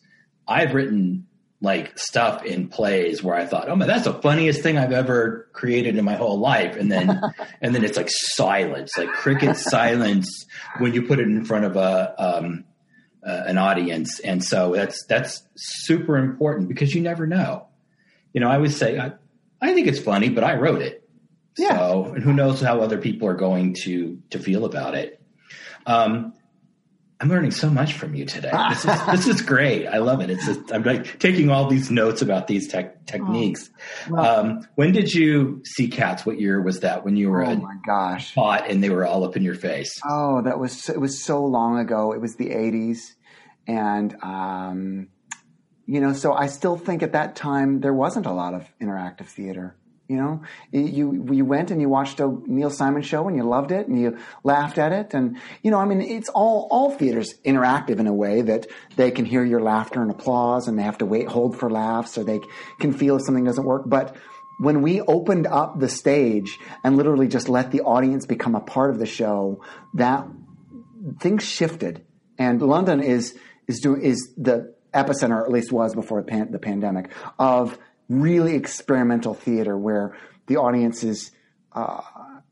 [0.47, 1.25] I've written
[1.61, 5.49] like stuff in plays where I thought, oh man, that's the funniest thing I've ever
[5.51, 7.21] created in my whole life, and then
[7.61, 10.45] and then it's like silence, like cricket silence
[10.77, 12.63] when you put it in front of a um,
[13.25, 17.67] uh, an audience, and so that's that's super important because you never know.
[18.33, 19.13] You know, I always say I,
[19.61, 21.09] I think it's funny, but I wrote it.
[21.57, 21.77] Yeah.
[21.77, 25.21] So, and who knows how other people are going to to feel about it.
[25.85, 26.33] Um,
[27.21, 28.51] I'm learning so much from you today.
[28.69, 29.87] This is, this is great.
[29.87, 30.29] I love it.
[30.29, 33.69] It's just, I'm like taking all these notes about these tech, techniques.
[34.07, 36.25] Oh, well, um, when did you see cats?
[36.25, 37.03] What year was that?
[37.03, 39.99] When you were oh my gosh, spot and they were all up in your face.
[40.09, 42.13] Oh, that was it was so long ago.
[42.13, 43.15] It was the 80s,
[43.67, 45.09] and um,
[45.85, 49.25] you know, so I still think at that time there wasn't a lot of interactive
[49.25, 49.75] theater.
[50.09, 50.41] You know,
[50.71, 54.01] you you went and you watched a Neil Simon show and you loved it and
[54.01, 58.07] you laughed at it and you know, I mean, it's all all theaters interactive in
[58.07, 61.27] a way that they can hear your laughter and applause and they have to wait
[61.27, 62.39] hold for laughs or they
[62.79, 63.83] can feel if something doesn't work.
[63.85, 64.15] But
[64.59, 68.89] when we opened up the stage and literally just let the audience become a part
[68.89, 70.25] of the show, that
[71.19, 72.03] things shifted.
[72.39, 76.57] And London is is doing is the epicenter, at least was before the, pan, the
[76.57, 77.77] pandemic, of
[78.09, 80.17] really experimental theater where
[80.47, 81.31] the audiences
[81.73, 82.01] uh,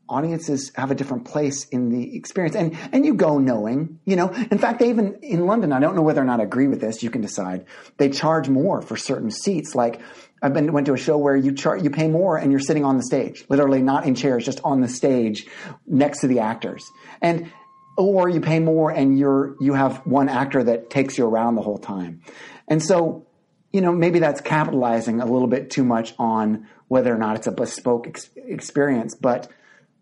[0.08, 2.56] audiences have a different place in the experience.
[2.56, 4.28] And and you go knowing you know?
[4.50, 6.80] In fact they even in london i don't know whether or not i agree with
[6.80, 7.66] this you can decide
[7.98, 9.74] they charge more for certain seats.
[9.74, 10.00] Like
[10.40, 12.84] i've been went to a show where you char- you pay more and you're sitting
[12.84, 15.46] on the stage literally not in chairs just on the stage
[15.86, 16.90] next to the actors.
[17.20, 17.52] And
[17.96, 21.62] or you pay more and you're you have one actor that takes you around the
[21.62, 22.22] whole time.
[22.68, 23.26] And so
[23.72, 27.46] you know, maybe that's capitalizing a little bit too much on whether or not it's
[27.46, 29.48] a bespoke ex- experience, but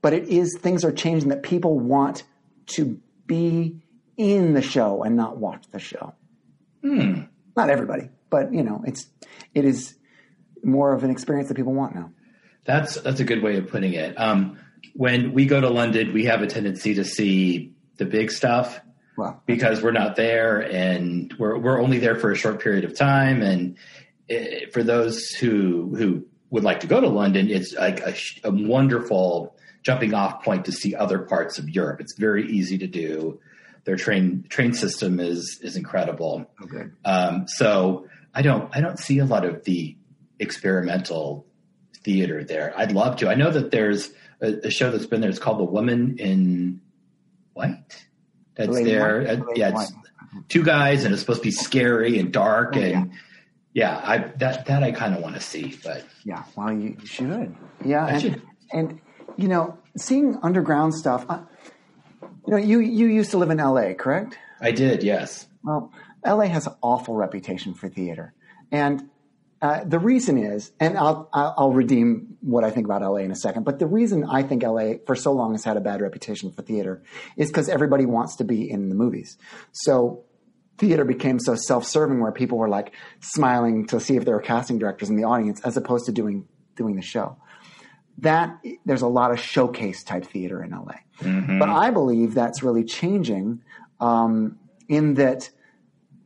[0.02, 2.22] but it is things are changing that people want
[2.66, 3.82] to be
[4.16, 6.14] in the show and not watch the show.
[6.82, 7.22] Hmm.
[7.56, 9.06] Not everybody, but you know, it's
[9.54, 9.96] it is
[10.62, 12.12] more of an experience that people want now.
[12.64, 14.14] That's that's a good way of putting it.
[14.14, 14.58] Um,
[14.94, 18.80] when we go to London, we have a tendency to see the big stuff
[19.16, 19.40] Wow.
[19.46, 23.42] Because we're not there and we're, we're only there for a short period of time.
[23.42, 23.76] And
[24.28, 28.50] it, for those who, who would like to go to London, it's like a, a,
[28.50, 32.00] wonderful jumping off point to see other parts of Europe.
[32.00, 33.40] It's very easy to do.
[33.84, 36.50] Their train, train system is, is incredible.
[36.62, 36.86] Okay.
[37.04, 39.96] Um, so I don't, I don't see a lot of the
[40.38, 41.46] experimental
[42.04, 42.74] theater there.
[42.76, 43.28] I'd love to.
[43.28, 45.30] I know that there's a, a show that's been there.
[45.30, 46.80] It's called The Woman in
[47.54, 48.06] White
[48.56, 49.28] that's there.
[49.28, 49.92] Uh, yeah, it's
[50.48, 53.12] two guys, and it's supposed to be scary and dark, oh, and
[53.72, 57.54] yeah, I that that I kind of want to see, but Yeah, well, you should.
[57.84, 58.42] Yeah, I and, should.
[58.72, 59.00] and
[59.36, 61.26] you know, seeing underground stuff.
[61.28, 61.40] Uh,
[62.46, 64.38] you know, you you used to live in L.A., correct?
[64.60, 65.02] I did.
[65.02, 65.46] Yes.
[65.62, 65.92] Well,
[66.24, 68.32] LA has an awful reputation for theater,
[68.70, 69.10] and
[69.62, 73.36] uh, the reason is, and I'll I'll redeem what I think about LA in a
[73.36, 73.64] second.
[73.64, 76.60] But the reason I think LA for so long has had a bad reputation for
[76.62, 77.02] theater
[77.36, 79.38] is because everybody wants to be in the movies.
[79.72, 80.24] So
[80.76, 84.78] theater became so self-serving, where people were like smiling to see if there were casting
[84.78, 87.38] directors in the audience, as opposed to doing doing the show.
[88.18, 90.96] That there's a lot of showcase type theater in LA,
[91.58, 93.62] but I believe that's really changing
[94.00, 95.48] um, in that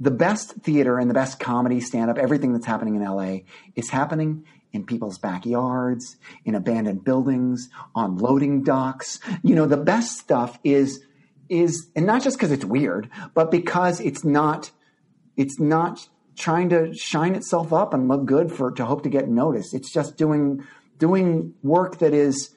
[0.00, 3.40] the best theater and the best comedy, stand up, everything that's happening in LA
[3.76, 9.20] is happening in people's backyards, in abandoned buildings, on loading docks.
[9.42, 11.04] You know, the best stuff is
[11.48, 14.70] is and not just because it's weird, but because it's not
[15.36, 19.28] it's not trying to shine itself up and look good for to hope to get
[19.28, 19.74] noticed.
[19.74, 20.64] It's just doing
[20.96, 22.54] doing work that is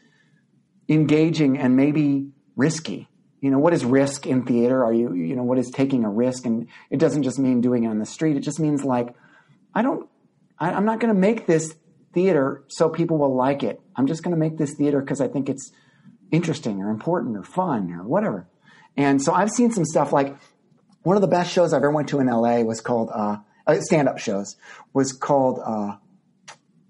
[0.88, 3.10] engaging and maybe risky.
[3.43, 4.86] You know, what is risk in theater?
[4.86, 6.45] Are you, you know, what is taking a risk?
[6.45, 8.38] And it doesn't just mean doing it on the street.
[8.38, 9.13] It just means like,
[9.75, 10.10] I don't,
[10.58, 11.75] I, I'm not going to make this
[12.13, 13.82] theater so people will like it.
[13.97, 15.73] I'm just going to make this theater because I think it's
[16.32, 18.47] interesting or important or fun or whatever.
[18.95, 20.38] And so I've seen some stuff like
[21.01, 23.82] one of the best shows I've ever went to in LA was called, uh, uh
[23.82, 24.56] stand up shows
[24.93, 25.97] was called, uh,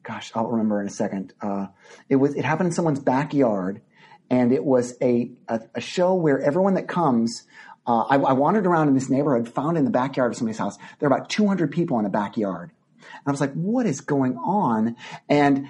[0.03, 1.33] gosh, I'll remember in a second.
[1.41, 1.69] Uh,
[2.09, 3.81] it was, it happened in someone's backyard
[4.29, 7.43] and it was a, a, a show where everyone that comes,
[7.85, 10.77] uh, I, I wandered around in this neighborhood, found in the backyard of somebody's house,
[10.99, 12.71] there are about 200 people in a backyard.
[12.99, 14.95] And I was like, what is going on?
[15.29, 15.69] And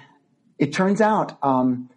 [0.58, 1.90] it turns out, um,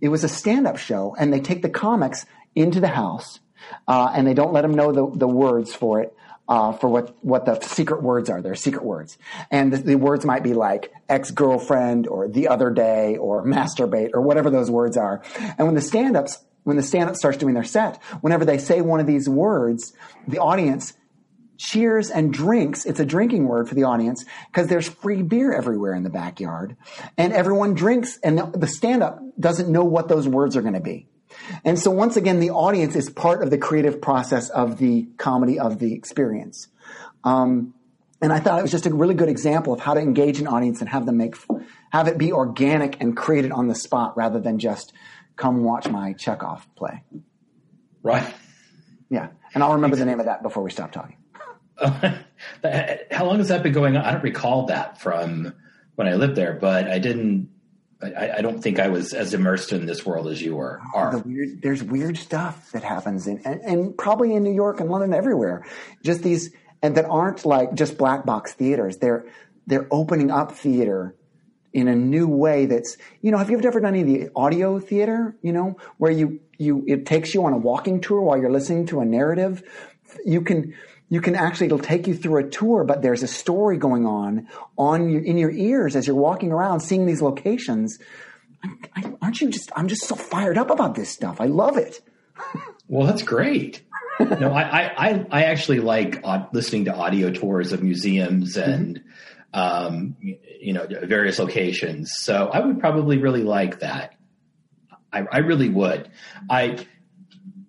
[0.00, 3.40] it was a stand-up show and they take the comics into the house,
[3.88, 6.14] uh, and they don't let them know the, the words for it.
[6.48, 8.40] Uh, for what, what the secret words are.
[8.40, 9.18] They're secret words.
[9.50, 14.20] And the, the words might be like ex-girlfriend or the other day or masturbate or
[14.20, 15.24] whatever those words are.
[15.58, 19.00] And when the stand-ups, when the stand-up starts doing their set, whenever they say one
[19.00, 19.92] of these words,
[20.28, 20.92] the audience
[21.58, 22.84] cheers and drinks.
[22.84, 26.76] It's a drinking word for the audience because there's free beer everywhere in the backyard
[27.16, 30.80] and everyone drinks and the, the stand-up doesn't know what those words are going to
[30.80, 31.08] be.
[31.64, 35.58] And so once again, the audience is part of the creative process of the comedy
[35.58, 36.68] of the experience.
[37.24, 37.74] Um,
[38.20, 40.46] and I thought it was just a really good example of how to engage an
[40.46, 41.36] audience and have them make,
[41.90, 44.92] have it be organic and created on the spot rather than just
[45.36, 47.04] come watch my Chekhov play.
[48.02, 48.32] Right.
[49.10, 49.28] Yeah.
[49.54, 51.16] And I'll remember the name of that before we stop talking.
[51.78, 54.04] How long has that been going on?
[54.04, 55.52] I don't recall that from
[55.96, 57.50] when I lived there, but I didn't.
[58.02, 60.80] I, I don't think I was as immersed in this world as you were.
[60.94, 61.12] Are.
[61.12, 64.90] The weird, there's weird stuff that happens in, and, and probably in New York and
[64.90, 65.64] London, everywhere.
[66.02, 66.50] Just these,
[66.82, 68.98] and that aren't like just black box theaters.
[68.98, 69.26] They're
[69.66, 71.14] they're opening up theater
[71.72, 72.66] in a new way.
[72.66, 73.38] That's you know.
[73.38, 75.34] Have you ever done any of the audio theater?
[75.40, 78.86] You know, where you you it takes you on a walking tour while you're listening
[78.88, 79.62] to a narrative.
[80.24, 80.74] You can
[81.08, 84.48] you can actually it'll take you through a tour, but there's a story going on
[84.76, 87.98] on your, in your ears as you're walking around, seeing these locations.
[88.64, 89.70] I, I, aren't you just?
[89.76, 91.40] I'm just so fired up about this stuff.
[91.40, 92.00] I love it.
[92.88, 93.82] Well, that's great.
[94.20, 99.02] no, I, I, I actually like uh, listening to audio tours of museums and,
[99.52, 102.12] um, you know, various locations.
[102.18, 104.14] So I would probably really like that.
[105.12, 106.10] I, I really would.
[106.48, 106.86] I,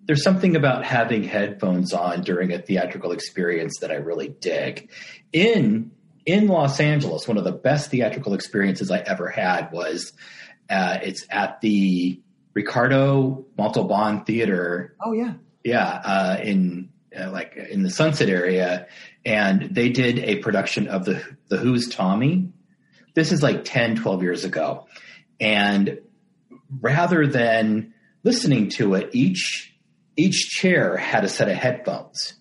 [0.08, 4.90] there's something about having headphones on during a theatrical experience that I really dig.
[5.32, 5.92] In
[6.24, 10.12] in Los Angeles, one of the best theatrical experiences I ever had was
[10.70, 12.20] uh, it's at the
[12.54, 14.96] Ricardo Montalban Theater.
[15.04, 18.86] Oh yeah, Yeah, uh, in uh, like in the Sunset area,
[19.26, 22.50] and they did a production of the the Who's Tommy.
[23.14, 24.86] This is like 10, 12 years ago,
[25.38, 25.98] and
[26.80, 27.92] rather than
[28.22, 29.67] listening to it, each
[30.18, 32.34] each chair had a set of headphones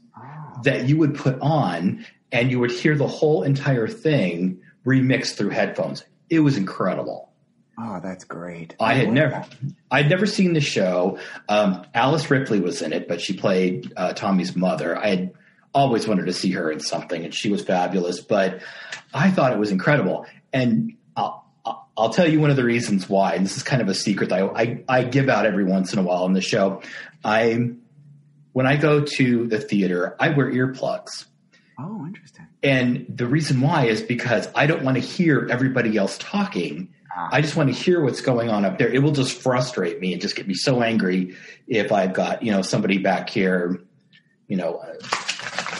[0.63, 5.49] that you would put on and you would hear the whole entire thing remixed through
[5.49, 6.03] headphones.
[6.29, 7.31] It was incredible.
[7.79, 8.75] Oh, that's great.
[8.79, 9.55] I had never, that.
[9.91, 11.19] I'd never seen the show.
[11.47, 14.97] Um, Alice Ripley was in it, but she played uh, Tommy's mother.
[14.97, 15.33] I had
[15.75, 18.19] always wanted to see her in something, and she was fabulous.
[18.19, 18.61] But
[19.13, 20.96] I thought it was incredible, and
[21.97, 23.33] I'll, tell you one of the reasons why.
[23.33, 25.93] And this is kind of a secret that I, I, I give out every once
[25.93, 26.81] in a while on the show.
[27.23, 27.71] I,
[28.53, 31.25] when I go to the theater, I wear earplugs.
[31.79, 32.47] Oh, interesting.
[32.63, 36.93] And the reason why is because I don't want to hear everybody else talking.
[37.19, 38.89] I just want to hear what's going on up there.
[38.89, 41.35] It will just frustrate me and just get me so angry
[41.67, 43.81] if I've got, you know, somebody back here,
[44.47, 44.93] you know, uh,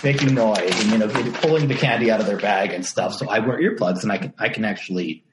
[0.03, 1.07] making noise and you know
[1.41, 3.13] pulling the candy out of their bag and stuff.
[3.13, 5.23] So I wear earplugs and I can I can actually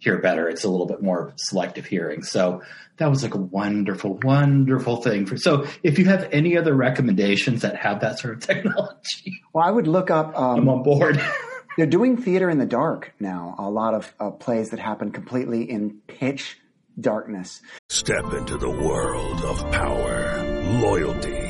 [0.00, 0.48] hear better.
[0.48, 2.22] It's a little bit more selective hearing.
[2.22, 2.62] So
[2.96, 5.26] that was like a wonderful, wonderful thing.
[5.26, 9.64] For so if you have any other recommendations that have that sort of technology, well,
[9.64, 10.36] I would look up.
[10.36, 11.22] Um, I'm on board.
[11.76, 13.54] they're doing theater in the dark now.
[13.58, 16.58] A lot of uh, plays that happen completely in pitch
[17.00, 17.62] darkness.
[17.88, 20.42] Step into the world of power,
[20.80, 21.49] loyalty,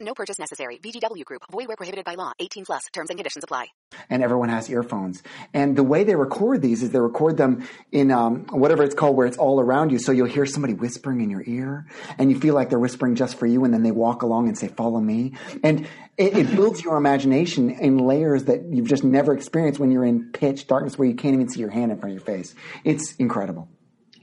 [0.00, 0.78] No purchase necessary.
[0.78, 1.42] VGW Group.
[1.52, 2.32] Void where prohibited by law.
[2.40, 2.84] 18 plus.
[2.92, 3.66] Terms and conditions apply.
[4.08, 5.22] And everyone has earphones.
[5.52, 9.16] And the way they record these is they record them in um, whatever it's called,
[9.16, 9.98] where it's all around you.
[9.98, 11.86] So you'll hear somebody whispering in your ear,
[12.18, 13.64] and you feel like they're whispering just for you.
[13.64, 15.86] And then they walk along and say, "Follow me." And
[16.16, 20.30] it, it builds your imagination in layers that you've just never experienced when you're in
[20.32, 22.54] pitch darkness, where you can't even see your hand in front of your face.
[22.84, 23.68] It's incredible.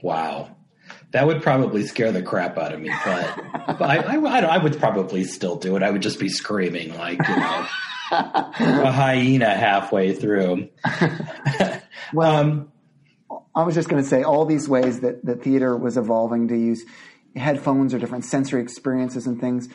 [0.02, 0.56] Wow.
[1.12, 3.36] That would probably scare the crap out of me, but,
[3.78, 5.82] but I, I, I, would probably still do it.
[5.82, 7.66] I would just be screaming like, you know,
[8.10, 10.68] a hyena halfway through.
[12.12, 12.72] well, um,
[13.54, 16.56] I was just going to say all these ways that, that theater was evolving to
[16.56, 16.84] use
[17.34, 19.68] headphones or different sensory experiences and things.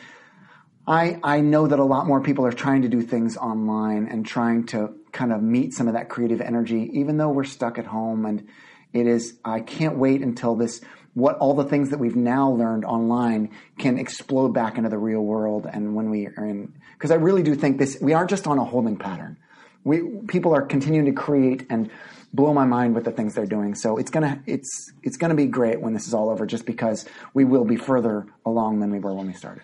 [0.86, 4.24] I, I know that a lot more people are trying to do things online and
[4.24, 7.86] trying to kind of meet some of that creative energy, even though we're stuck at
[7.86, 8.26] home.
[8.26, 8.48] And
[8.92, 10.80] it is, I can't wait until this
[11.14, 15.22] what all the things that we've now learned online can explode back into the real
[15.22, 18.46] world and when we are in because i really do think this we aren't just
[18.46, 19.36] on a holding pattern
[19.84, 21.90] we people are continuing to create and
[22.32, 25.46] blow my mind with the things they're doing so it's gonna it's it's gonna be
[25.46, 28.98] great when this is all over just because we will be further along than we
[28.98, 29.62] were when we started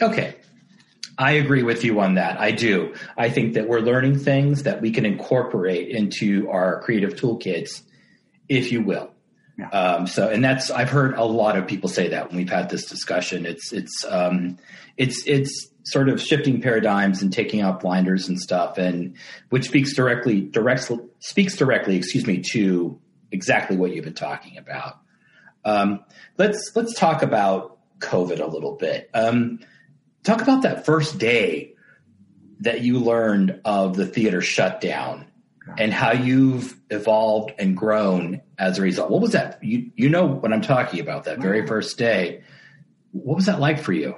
[0.00, 0.36] okay
[1.18, 2.40] I agree with you on that.
[2.40, 2.94] I do.
[3.18, 7.82] I think that we're learning things that we can incorporate into our creative toolkits,
[8.48, 9.10] if you will.
[9.60, 9.68] Yeah.
[9.68, 12.70] Um, so, and that's I've heard a lot of people say that when we've had
[12.70, 13.44] this discussion.
[13.44, 14.56] It's it's um,
[14.96, 19.16] it's it's sort of shifting paradigms and taking out blinders and stuff, and
[19.50, 22.98] which speaks directly directs speaks directly, excuse me, to
[23.30, 24.98] exactly what you've been talking about.
[25.64, 26.04] Um,
[26.38, 29.10] let's let's talk about COVID a little bit.
[29.12, 29.60] Um,
[30.22, 31.74] talk about that first day
[32.60, 35.26] that you learned of the theater shutdown
[35.78, 39.10] and how you've evolved and grown as a result.
[39.10, 39.58] What was that?
[39.64, 41.24] You you know what I'm talking about?
[41.24, 42.42] That very first day.
[43.12, 44.16] What was that like for you?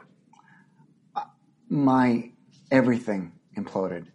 [1.71, 2.31] My
[2.71, 4.07] everything imploded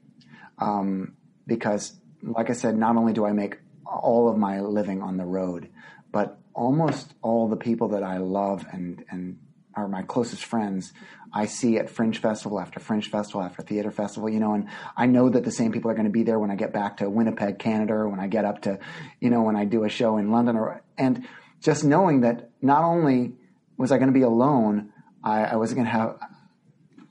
[0.59, 1.15] um,
[1.47, 5.25] because, like I said, not only do I make all of my living on the
[5.25, 5.69] road,
[6.11, 9.39] but almost all the people that I love and and
[9.75, 10.91] are my closest friends
[11.33, 15.05] I see at Fringe Festival after Fringe Festival after Theater Festival, you know, and I
[15.05, 17.09] know that the same people are going to be there when I get back to
[17.09, 18.79] Winnipeg, Canada, or when I get up to,
[19.19, 21.27] you know, when I do a show in London, or and
[21.61, 23.33] just knowing that not only
[23.77, 24.91] was I going to be alone,
[25.23, 26.17] I, I was going to have.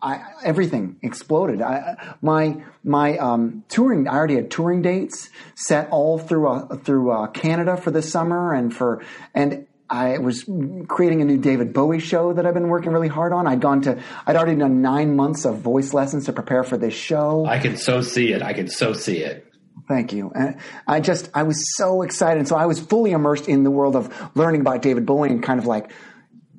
[0.03, 1.63] I, everything exploded.
[1.63, 4.07] I, my my um, touring.
[4.07, 8.53] I already had touring dates set all through uh, through uh, Canada for this summer,
[8.53, 9.03] and for
[9.35, 10.45] and I was
[10.89, 13.47] creating a new David Bowie show that I've been working really hard on.
[13.47, 16.95] I'd gone to, I'd already done nine months of voice lessons to prepare for this
[16.95, 17.47] show.
[17.47, 18.43] I can so see it.
[18.43, 19.47] I can so see it.
[19.87, 20.33] Thank you.
[20.35, 20.57] And
[20.87, 22.49] I just, I was so excited.
[22.49, 25.61] So I was fully immersed in the world of learning about David Bowie and kind
[25.61, 25.93] of like,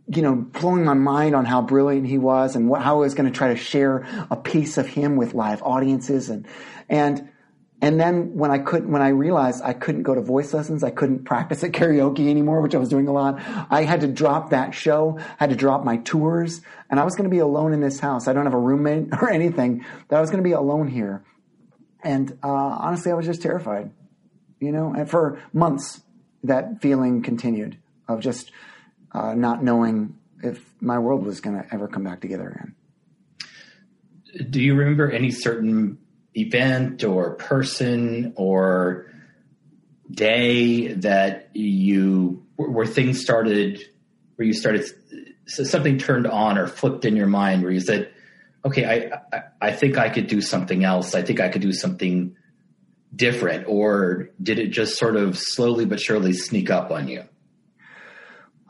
[0.08, 3.14] you know, blowing my mind on how brilliant he was and what, how I was
[3.14, 6.30] going to try to share a piece of him with live audiences.
[6.30, 6.48] And,
[6.88, 7.30] and,
[7.80, 10.90] and then when I couldn't, when I realized I couldn't go to voice lessons, I
[10.90, 13.40] couldn't practice at karaoke anymore, which I was doing a lot.
[13.70, 17.30] I had to drop that show, had to drop my tours, and I was going
[17.30, 18.28] to be alone in this house.
[18.28, 19.86] I don't have a roommate or anything.
[20.08, 21.24] That I was going to be alone here.
[22.04, 23.92] And uh, honestly, I was just terrified,
[24.60, 24.94] you know.
[24.94, 26.02] And for months,
[26.44, 28.52] that feeling continued of just
[29.12, 32.76] uh, not knowing if my world was going to ever come back together again.
[34.50, 35.98] Do you remember any certain
[36.38, 39.12] event or person or
[40.12, 43.84] day that you where things started
[44.36, 44.86] where you started
[45.48, 48.10] so something turned on or flipped in your mind where you said
[48.64, 51.16] okay I, I, I think i could do something else.
[51.16, 52.36] I think i could do something
[53.16, 53.68] different.
[53.68, 57.24] Or did it just sort of slowly but surely sneak up on you?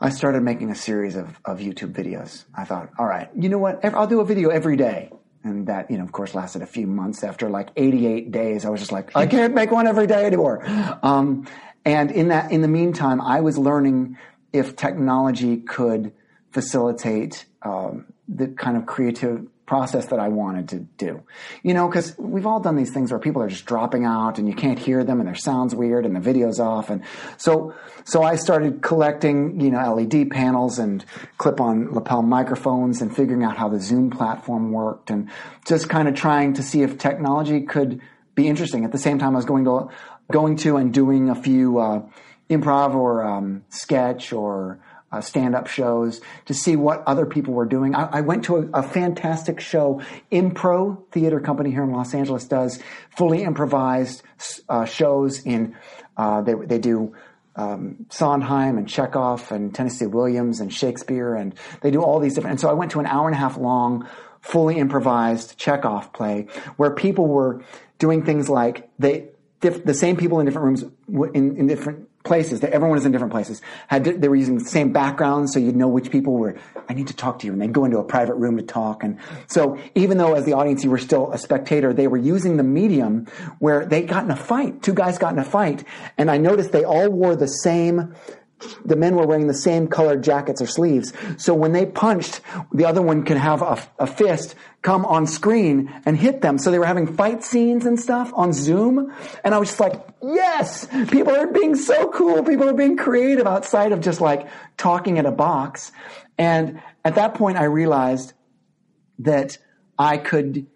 [0.00, 2.44] I started making a series of, of youtube videos.
[2.54, 3.84] I thought all right you know what?
[3.84, 5.10] I'll do a video every day
[5.44, 7.22] And that, you know, of course, lasted a few months.
[7.22, 10.64] After like 88 days, I was just like, I can't make one every day anymore.
[11.02, 11.46] Um,
[11.84, 14.18] and in that, in the meantime, I was learning
[14.52, 16.12] if technology could
[16.50, 21.22] facilitate um, the kind of creative process that I wanted to do.
[21.62, 24.48] You know, because we've all done these things where people are just dropping out and
[24.48, 26.88] you can't hear them and their sound's weird and the video's off.
[26.88, 27.02] And
[27.36, 31.04] so, so I started collecting, you know, LED panels and
[31.36, 35.30] clip on lapel microphones and figuring out how the Zoom platform worked and
[35.66, 38.00] just kind of trying to see if technology could
[38.34, 38.84] be interesting.
[38.84, 39.90] At the same time, I was going to,
[40.32, 42.02] going to and doing a few, uh,
[42.48, 44.80] improv or um, sketch or
[45.10, 47.94] uh, stand-up shows to see what other people were doing.
[47.94, 50.02] I, I went to a, a, fantastic show.
[50.30, 52.78] Impro Theater Company here in Los Angeles does
[53.16, 54.22] fully improvised
[54.68, 55.40] uh, shows.
[55.44, 55.76] In
[56.16, 57.14] uh, they they do
[57.56, 62.52] um, Sondheim and Chekhov and Tennessee Williams and Shakespeare and they do all these different.
[62.52, 64.08] And so I went to an hour and a half long,
[64.40, 66.46] fully improvised Chekhov play
[66.76, 67.62] where people were
[67.98, 69.28] doing things like they
[69.60, 72.60] the same people in different rooms in, in different places.
[72.60, 73.60] That Everyone was in different places.
[73.88, 76.56] Had they were using the same backgrounds, so you'd know which people were.
[76.88, 79.02] I need to talk to you, and they'd go into a private room to talk.
[79.02, 79.18] And
[79.48, 82.62] so, even though as the audience you were still a spectator, they were using the
[82.62, 83.26] medium
[83.58, 84.82] where they got in a fight.
[84.82, 85.84] Two guys got in a fight,
[86.16, 88.14] and I noticed they all wore the same
[88.84, 91.12] the men were wearing the same colored jackets or sleeves.
[91.36, 92.40] So when they punched,
[92.72, 96.58] the other one could have a, a, fist come on screen and hit them.
[96.58, 99.12] So they were having fight scenes and stuff on Zoom.
[99.44, 102.42] And I was just like, yes, people are being so cool.
[102.42, 105.92] People are being creative outside of just like talking in a box.
[106.36, 108.32] And at that point, I realized
[109.20, 109.58] that
[109.98, 110.66] I could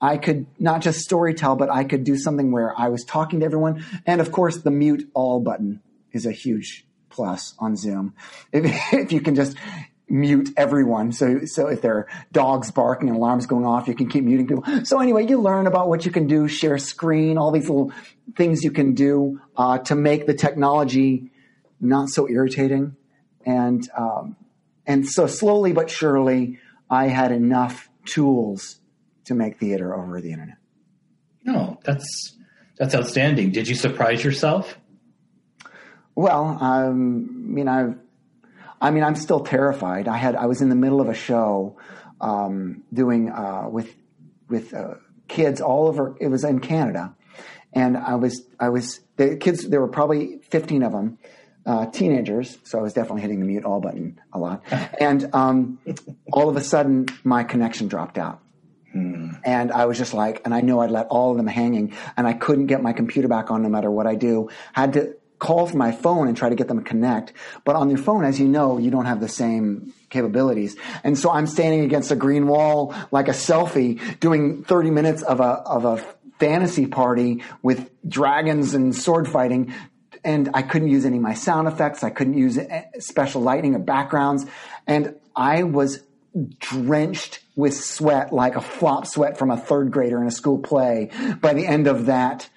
[0.00, 3.46] I could not just storytell, but I could do something where I was talking to
[3.46, 3.84] everyone.
[4.04, 5.80] And of course, the mute all button
[6.12, 8.14] is a huge plus on Zoom.
[8.52, 9.56] If, if you can just
[10.08, 11.12] mute everyone.
[11.12, 14.46] So, so if there are dogs barking and alarms going off, you can keep muting
[14.46, 14.64] people.
[14.84, 17.92] So anyway, you learn about what you can do, share screen, all these little
[18.36, 21.30] things you can do, uh, to make the technology
[21.80, 22.96] not so irritating.
[23.46, 24.36] And, um,
[24.86, 26.58] and so slowly but surely,
[26.90, 28.80] I had enough tools
[29.24, 30.58] to make theater over the internet.
[31.44, 32.36] No, that's,
[32.78, 33.52] that's outstanding.
[33.52, 34.78] Did you surprise yourself?
[36.14, 37.98] Well, um, I mean, I've,
[38.80, 40.08] I mean, I'm still terrified.
[40.08, 41.76] I had, I was in the middle of a show,
[42.20, 43.94] um, doing, uh, with,
[44.48, 44.94] with, uh,
[45.26, 47.14] kids all over, it was in Canada.
[47.72, 51.18] And I was, I was, the kids, there were probably 15 of them,
[51.66, 52.58] uh, teenagers.
[52.62, 54.62] So I was definitely hitting the mute all button a lot.
[55.00, 55.78] And, um,
[56.32, 58.40] all of a sudden my connection dropped out.
[58.92, 59.30] Hmm.
[59.44, 62.28] And I was just like, and I know I'd let all of them hanging and
[62.28, 64.50] I couldn't get my computer back on no matter what I do.
[64.72, 67.32] Had to call from my phone and try to get them to connect.
[67.64, 70.76] But on your phone, as you know, you don't have the same capabilities.
[71.02, 75.40] And so I'm standing against a green wall like a selfie doing 30 minutes of
[75.40, 76.04] a, of a
[76.38, 79.74] fantasy party with dragons and sword fighting.
[80.24, 82.02] And I couldn't use any of my sound effects.
[82.02, 84.46] I couldn't use eh, special lighting or backgrounds.
[84.86, 86.02] And I was
[86.58, 91.10] drenched with sweat like a flop sweat from a third grader in a school play
[91.40, 92.48] by the end of that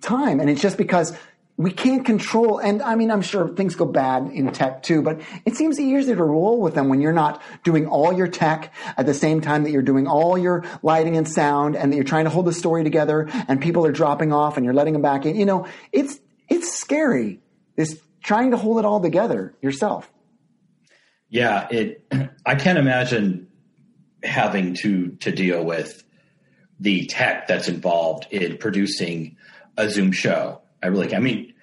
[0.00, 0.40] time.
[0.40, 1.16] And it's just because
[1.58, 5.22] we can't control, and I mean, I'm sure things go bad in tech too, but
[5.46, 9.06] it seems easier to roll with them when you're not doing all your tech at
[9.06, 12.24] the same time that you're doing all your lighting and sound and that you're trying
[12.24, 15.24] to hold the story together and people are dropping off and you're letting them back
[15.24, 15.34] in.
[15.34, 17.40] You know, it's, it's scary.
[17.76, 20.10] It's trying to hold it all together yourself.
[21.30, 22.06] Yeah, it,
[22.46, 23.48] I can't imagine
[24.22, 26.04] having to, to deal with
[26.80, 29.38] the tech that's involved in producing
[29.78, 31.14] a Zoom show I really.
[31.14, 31.54] I mean,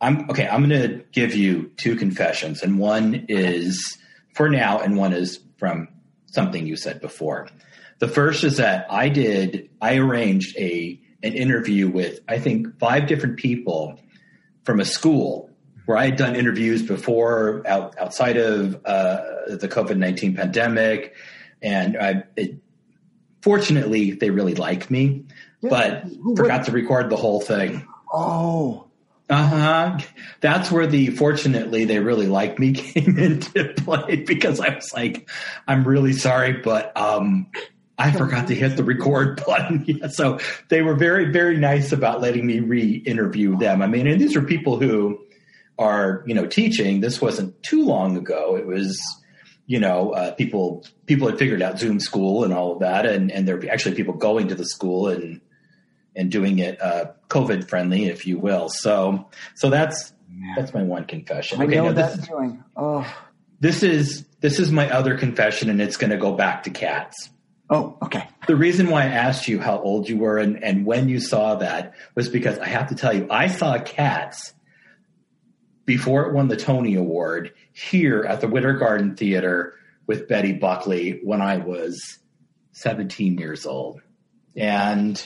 [0.00, 0.46] I'm okay.
[0.48, 3.98] I'm going to give you two confessions, and one is
[4.34, 5.88] for now, and one is from
[6.26, 7.48] something you said before.
[7.98, 9.68] The first is that I did.
[9.80, 14.00] I arranged a an interview with I think five different people
[14.64, 15.50] from a school
[15.86, 21.14] where I had done interviews before out, outside of uh, the COVID nineteen pandemic,
[21.62, 22.24] and I.
[22.36, 22.62] It,
[23.40, 25.24] fortunately, they really liked me,
[25.60, 25.70] yeah.
[25.70, 26.04] but
[26.36, 27.86] forgot to record the whole thing.
[28.12, 28.88] Oh.
[29.30, 29.98] Uh huh.
[30.40, 35.28] That's where the fortunately they really like me came into play because I was like,
[35.66, 37.48] I'm really sorry, but um,
[37.98, 39.84] I forgot to hit the record button.
[39.86, 40.38] yeah, so
[40.68, 43.82] they were very, very nice about letting me re-interview them.
[43.82, 45.18] I mean, and these are people who
[45.78, 47.00] are, you know, teaching.
[47.00, 48.56] This wasn't too long ago.
[48.56, 48.98] It was,
[49.66, 53.30] you know, uh, people people had figured out Zoom school and all of that, and
[53.30, 55.42] and there were actually people going to the school and
[56.18, 58.68] and doing it uh, COVID friendly, if you will.
[58.68, 60.12] So, so that's
[60.56, 61.60] that's my one confession.
[61.60, 62.62] I okay, know that's doing.
[62.76, 63.10] Oh,
[63.60, 67.30] this is this is my other confession, and it's going to go back to cats.
[67.70, 68.28] Oh, okay.
[68.46, 71.56] The reason why I asked you how old you were and, and when you saw
[71.56, 74.54] that was because I have to tell you, I saw Cats
[75.84, 79.74] before it won the Tony Award here at the Winter Garden Theater
[80.06, 82.18] with Betty Buckley when I was
[82.72, 84.00] 17 years old.
[84.56, 85.22] And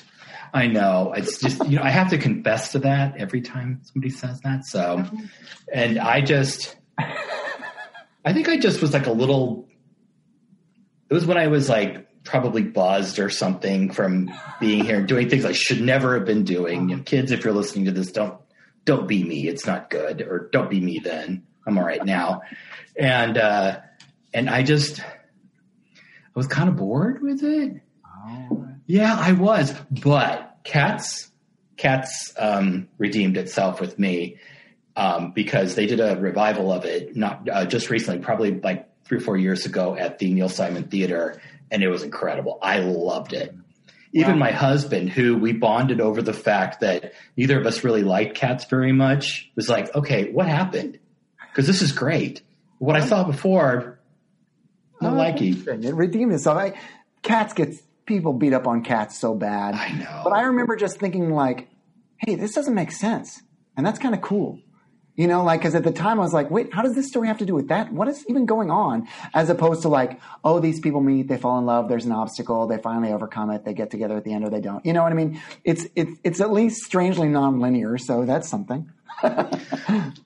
[0.53, 4.11] I know it's just, you know, I have to confess to that every time somebody
[4.11, 4.67] says that.
[4.67, 5.05] So,
[5.73, 9.69] and I just, I think I just was like a little,
[11.09, 14.31] it was when I was like probably buzzed or something from
[14.61, 16.89] being here and doing things I should never have been doing.
[16.89, 18.39] You know, kids, if you're listening to this, don't
[18.85, 19.49] don't be me.
[19.49, 20.23] It's not good.
[20.23, 21.45] Or don't be me then.
[21.67, 22.43] I'm all right now.
[22.97, 23.81] And uh
[24.35, 25.05] and I just I
[26.35, 27.81] was kind of bored with it.
[28.87, 29.75] Yeah, I was.
[29.91, 31.31] But Cats
[31.77, 34.39] Cats um redeemed itself with me.
[34.95, 39.17] Um, because they did a revival of it not uh, just recently, probably like three
[39.17, 42.59] or four years ago at the Neil Simon Theater, and it was incredible.
[42.61, 43.55] I loved it.
[44.13, 44.41] Even wow.
[44.41, 48.67] my husband, who we bonded over the fact that neither of us really liked cats
[48.67, 50.99] very much, was like, "Okay, what happened?
[51.51, 52.43] Because this is great.
[52.79, 53.99] What I saw before,
[55.01, 55.63] not oh, liking.
[55.67, 56.59] It redeemed itself.
[56.59, 56.81] I,
[57.23, 59.75] cats gets people beat up on cats so bad.
[59.75, 60.21] I know.
[60.25, 61.69] But I remember just thinking like,
[62.19, 63.43] "Hey, this doesn't make sense,"
[63.77, 64.59] and that's kind of cool.
[65.15, 67.29] You know, like, cause at the time I was like, wait, how does this story
[67.29, 67.93] have to do with that?
[67.93, 69.07] What is even going on?
[69.35, 72.67] As opposed to like, oh, these people meet, they fall in love, there's an obstacle,
[72.67, 74.85] they finally overcome it, they get together at the end or they don't.
[74.87, 75.39] You know what I mean?
[75.65, 78.91] It's, it's, it's at least strangely nonlinear, so that's something.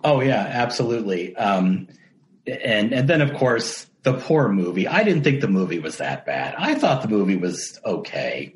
[0.05, 1.35] oh yeah, absolutely.
[1.35, 1.89] Um,
[2.47, 4.87] and, and then of course the poor movie.
[4.87, 6.55] I didn't think the movie was that bad.
[6.57, 8.55] I thought the movie was okay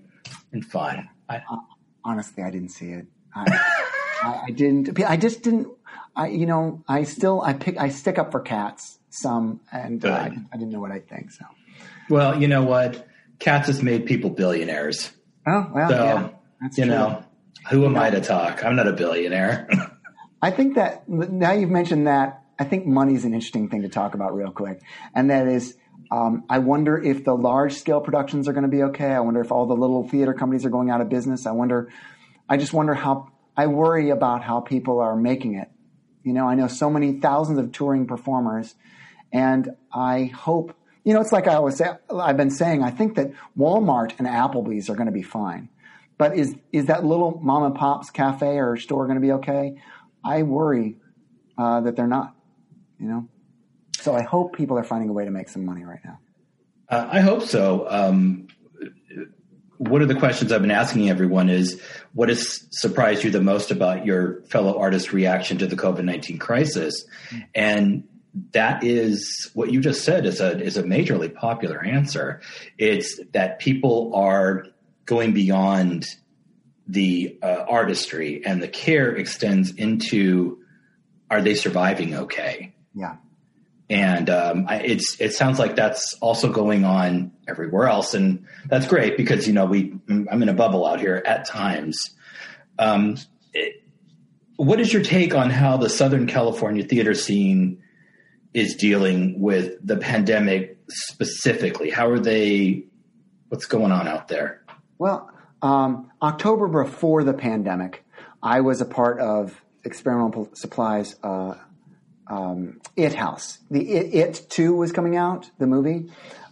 [0.53, 1.09] and fun.
[1.29, 1.43] I,
[2.05, 3.07] Honestly, I didn't see it.
[3.35, 3.45] I,
[4.23, 5.67] I, I didn't, I just didn't,
[6.15, 10.13] I, you know, I still I pick I stick up for cats some, and uh,
[10.13, 11.33] I, I, didn't know what I think.
[11.33, 11.45] So,
[12.09, 13.09] well, you know what,
[13.41, 15.11] cats has made people billionaires.
[15.49, 16.29] Oh well, so, yeah,
[16.61, 16.95] that's you true.
[16.95, 17.25] know,
[17.71, 18.65] who am you I to talk?
[18.65, 19.69] I'm not a billionaire.
[20.43, 23.89] I think that now you've mentioned that, I think money is an interesting thing to
[23.89, 24.81] talk about real quick,
[25.15, 25.77] and that is.
[26.13, 29.13] Um, I wonder if the large scale productions are going to be okay.
[29.13, 31.47] I wonder if all the little theater companies are going out of business.
[31.47, 31.93] I wonder,
[32.49, 35.71] I just wonder how, I worry about how people are making it
[36.23, 38.75] you know, I know so many thousands of touring performers,
[39.33, 43.15] and I hope, you know, it's like I always say, I've been saying, I think
[43.17, 45.69] that Walmart and Applebee's are going to be fine.
[46.19, 49.81] But is, is that little mom and pop's cafe or store going to be okay?
[50.23, 50.99] I worry
[51.57, 52.35] uh, that they're not,
[53.01, 53.29] you know?
[54.01, 56.19] So I hope people are finding a way to make some money right now.
[56.89, 57.87] Uh, I hope so.
[57.89, 58.49] Um,
[59.79, 61.81] one of the questions I've been asking everyone is
[62.13, 66.39] what has surprised you the most about your fellow artists' reaction to the COVID 19
[66.39, 67.05] crisis?
[67.55, 68.05] And
[68.53, 72.41] that is what you just said is a, is a majorly popular answer.
[72.79, 74.67] It's that people are
[75.07, 76.07] going beyond
[76.87, 80.59] the uh, artistry and the care extends into
[81.31, 82.75] are they surviving okay?
[82.95, 83.17] Yeah
[83.91, 88.87] and um, I, it's it sounds like that's also going on everywhere else, and that's
[88.87, 91.99] great because you know we I'm in a bubble out here at times.
[92.79, 93.17] Um,
[93.53, 93.83] it,
[94.57, 97.83] what is your take on how the Southern California theater scene
[98.55, 101.91] is dealing with the pandemic specifically?
[101.91, 102.85] How are they?
[103.49, 104.63] What's going on out there?
[104.99, 105.29] Well,
[105.63, 108.05] um, October before the pandemic,
[108.41, 111.17] I was a part of Experimental Supplies.
[111.25, 111.55] Uh,
[112.31, 113.59] um, It House.
[113.71, 116.11] The It, It 2 was coming out, the movie,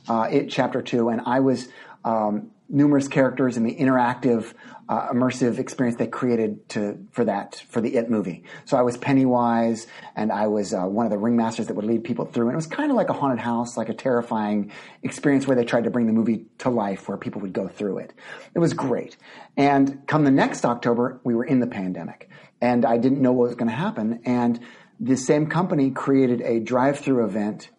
[0.09, 1.69] uh, It Chapter 2, and I was
[2.05, 4.53] um, numerous characters in the interactive,
[4.89, 8.45] uh, immersive experience they created to for that for the It movie.
[8.65, 12.05] So I was Pennywise, and I was uh, one of the ringmasters that would lead
[12.05, 12.47] people through.
[12.49, 14.73] And it was kind of like a haunted house, like a terrifying
[15.03, 17.99] experience where they tried to bring the movie to life, where people would go through
[17.99, 18.13] it.
[18.55, 19.17] It was great.
[19.57, 22.29] And come the next October, we were in the pandemic,
[22.61, 24.61] and I didn't know what was going to happen, and
[25.01, 27.71] the same company created a drive-through event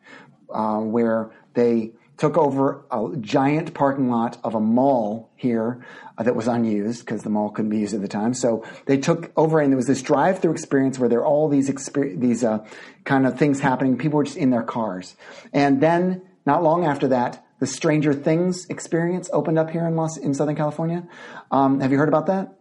[0.54, 5.86] uh, where they took over a giant parking lot of a mall here
[6.18, 8.34] uh, that was unused because the mall couldn't be used at the time.
[8.34, 11.70] So they took over, and there was this drive-through experience where there are all these
[11.70, 12.66] exper- these uh,
[13.06, 13.98] kind of things happening.
[13.98, 15.16] People were just in their cars,
[15.54, 20.18] and then not long after that, the Stranger Things experience opened up here in Los
[20.18, 21.08] in Southern California.
[21.52, 22.56] Um, have you heard about that?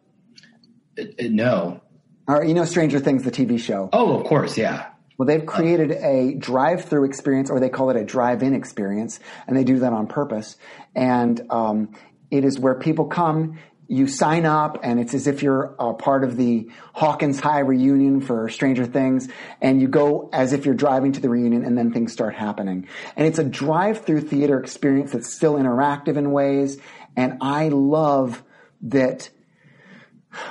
[0.99, 1.81] Uh, uh, no.
[2.29, 3.89] Or you know Stranger Things, the TV show.
[3.93, 4.91] Oh, of course, yeah.
[5.16, 9.18] Well, they've created a drive-through experience, or they call it a drive-in experience,
[9.49, 10.57] and they do that on purpose.
[10.95, 11.95] And um,
[12.31, 13.59] it is where people come
[13.91, 18.20] you sign up and it's as if you're a part of the Hawkins High reunion
[18.20, 19.29] for Stranger Things
[19.62, 22.87] and you go as if you're driving to the reunion and then things start happening.
[23.16, 26.79] And it's a drive-through theater experience that's still interactive in ways.
[27.16, 28.43] And I love
[28.83, 29.31] that,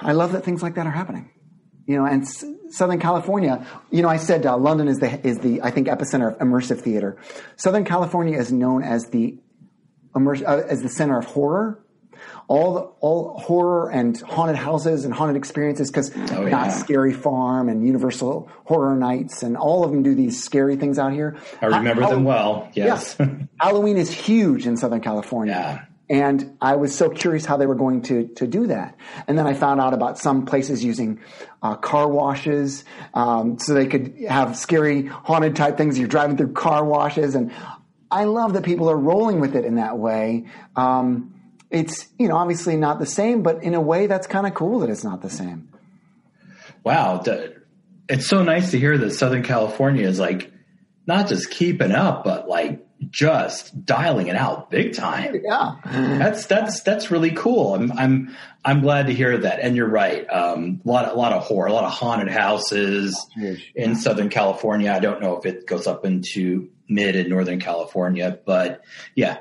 [0.02, 1.30] I love that things like that are happening.
[1.88, 5.40] You know, and S- Southern California, you know, I said uh, London is the, is
[5.40, 7.18] the, I think, epicenter of immersive theater.
[7.56, 9.38] Southern California is known as the,
[10.16, 11.80] immerse, uh, as the center of horror
[12.50, 16.50] all the, all horror and haunted houses and haunted experiences because Oh, yeah.
[16.50, 20.98] Knott's Scary Farm and Universal Horror Nights and all of them do these scary things
[20.98, 21.38] out here.
[21.62, 22.70] I remember Ha- them well.
[22.74, 23.16] Yes.
[23.20, 23.28] Yeah.
[23.60, 25.54] Halloween is huge in Southern California.
[25.54, 25.86] Yeah.
[26.10, 28.96] And I was so curious how they were going to, to do that.
[29.28, 31.20] And then I found out about some places using
[31.62, 36.00] uh, car washes um, so they could have scary haunted type things.
[36.00, 37.36] You're driving through car washes.
[37.36, 37.52] And
[38.10, 40.46] I love that people are rolling with it in that way.
[40.78, 41.34] Um,
[41.70, 44.80] it's, you know, obviously not the same, but in a way that's kind of cool
[44.80, 45.68] that it's not the same.
[46.86, 47.22] wow.
[48.08, 50.54] It's so nice to hear that Southern California is like
[51.06, 55.40] not just keeping up, but like just dialing it out big time.
[55.44, 55.76] Yeah.
[55.86, 57.76] That's that's that's really cool.
[57.76, 58.36] I'm I'm
[58.66, 59.60] I'm glad to hear that.
[59.60, 60.26] And you're right.
[60.30, 63.16] Um, a lot a lot of horror, a lot of haunted houses
[63.76, 64.92] in Southern California.
[64.92, 68.82] I don't know if it goes up into mid and Northern California, but
[69.16, 69.40] yeah,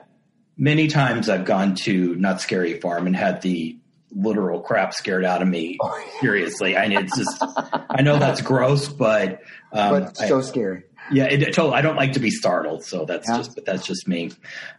[0.57, 3.79] many times I've gone to Knott's Scary Farm and had the
[4.13, 5.79] literal crap scared out of me.
[6.21, 9.41] Seriously, I mean, it's just I know that's gross, but
[9.73, 10.85] um, But I- so scary.
[11.13, 11.75] Yeah, it, totally.
[11.75, 13.39] I don't like to be startled, so that's Yeah.
[13.39, 14.31] just, but that's just me.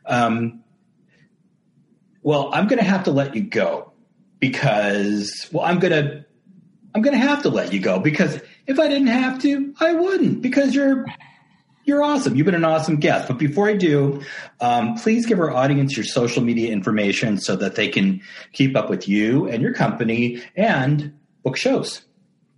[0.05, 0.63] Um,
[2.21, 3.93] well, I'm going to have to let you go
[4.39, 6.25] because, well, I'm going to,
[6.93, 9.93] I'm going to have to let you go because if I didn't have to, I
[9.93, 11.05] wouldn't because you're,
[11.85, 12.35] you're awesome.
[12.35, 13.27] You've been an awesome guest.
[13.29, 14.21] But before I do,
[14.59, 18.21] um, please give our audience your social media information so that they can
[18.51, 21.13] keep up with you and your company and
[21.43, 22.01] book shows.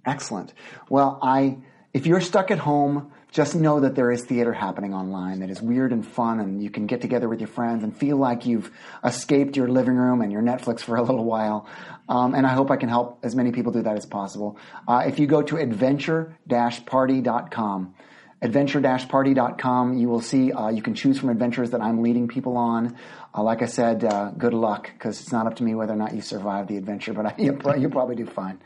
[0.05, 0.53] Excellent.
[0.89, 1.57] Well, I
[1.93, 5.61] if you're stuck at home, just know that there is theater happening online that is
[5.61, 8.71] weird and fun, and you can get together with your friends and feel like you've
[9.03, 11.67] escaped your living room and your Netflix for a little while.
[12.07, 14.57] Um, and I hope I can help as many people do that as possible.
[14.87, 17.93] Uh, if you go to adventure-party.com,
[18.41, 22.97] adventure-party.com, you will see uh, you can choose from adventures that I'm leading people on.
[23.35, 25.97] Uh, like I said, uh, good luck because it's not up to me whether or
[25.97, 28.59] not you survive the adventure, but I, you'll, you'll probably do fine.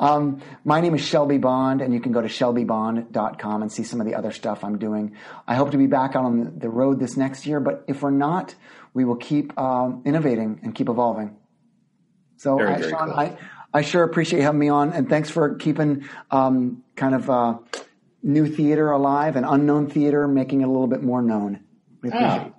[0.00, 4.00] Um, my name is Shelby Bond, and you can go to shelbybond.com and see some
[4.00, 5.16] of the other stuff I'm doing.
[5.46, 8.10] I hope to be back out on the, road this next year, but if we're
[8.10, 8.54] not,
[8.94, 11.36] we will keep um, innovating and keep evolving.
[12.38, 13.18] So, Very, very Sean, cool.
[13.18, 13.36] I,
[13.72, 17.58] I sure appreciate you having me on, and thanks for keeping um, kind of uh,
[18.22, 21.60] new theater alive and unknown theater, making it a little bit more known.
[22.02, 22.52] We appreciate Ah, it.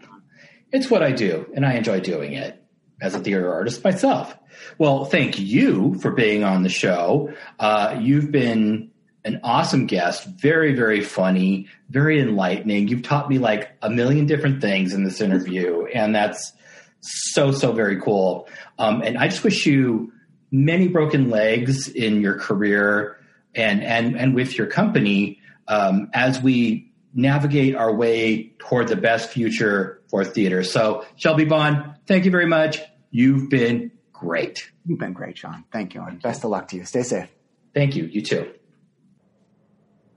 [0.71, 2.61] It's what I do, and I enjoy doing it
[3.01, 4.35] as a theater artist myself.
[4.77, 7.33] Well, thank you for being on the show.
[7.59, 8.91] Uh, you've been
[9.23, 12.87] an awesome guest, very, very funny, very enlightening.
[12.87, 16.53] You've taught me like a million different things in this interview, and that's
[17.01, 18.47] so, so very cool.
[18.79, 20.11] Um, and I just wish you
[20.51, 23.17] many broken legs in your career
[23.53, 29.29] and, and, and with your company um, as we navigate our way toward the best
[29.29, 30.63] future for theater.
[30.63, 32.79] So, Shelby Bond, thank you very much.
[33.11, 34.71] You've been great.
[34.85, 35.63] You've been great, Sean.
[35.71, 36.85] Thank you, and best of luck to you.
[36.85, 37.29] Stay safe.
[37.73, 38.05] Thank you.
[38.05, 38.53] You too.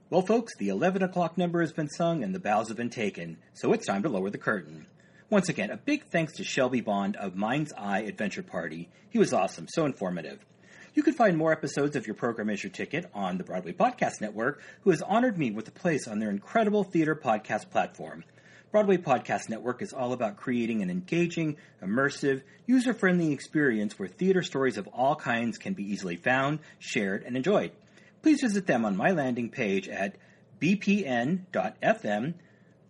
[0.09, 3.37] Well, folks, the 11 o'clock number has been sung and the bows have been taken,
[3.53, 4.87] so it's time to lower the curtain.
[5.29, 8.89] Once again, a big thanks to Shelby Bond of Mind's Eye Adventure Party.
[9.09, 10.45] He was awesome, so informative.
[10.93, 14.19] You can find more episodes of Your Program Is Your Ticket on the Broadway Podcast
[14.19, 18.25] Network, who has honored me with a place on their incredible theater podcast platform.
[18.71, 24.41] Broadway Podcast Network is all about creating an engaging, immersive, user friendly experience where theater
[24.41, 27.73] stories of all kinds can be easily found, shared, and enjoyed.
[28.21, 30.15] Please visit them on my landing page at
[30.61, 32.33] bpn.fm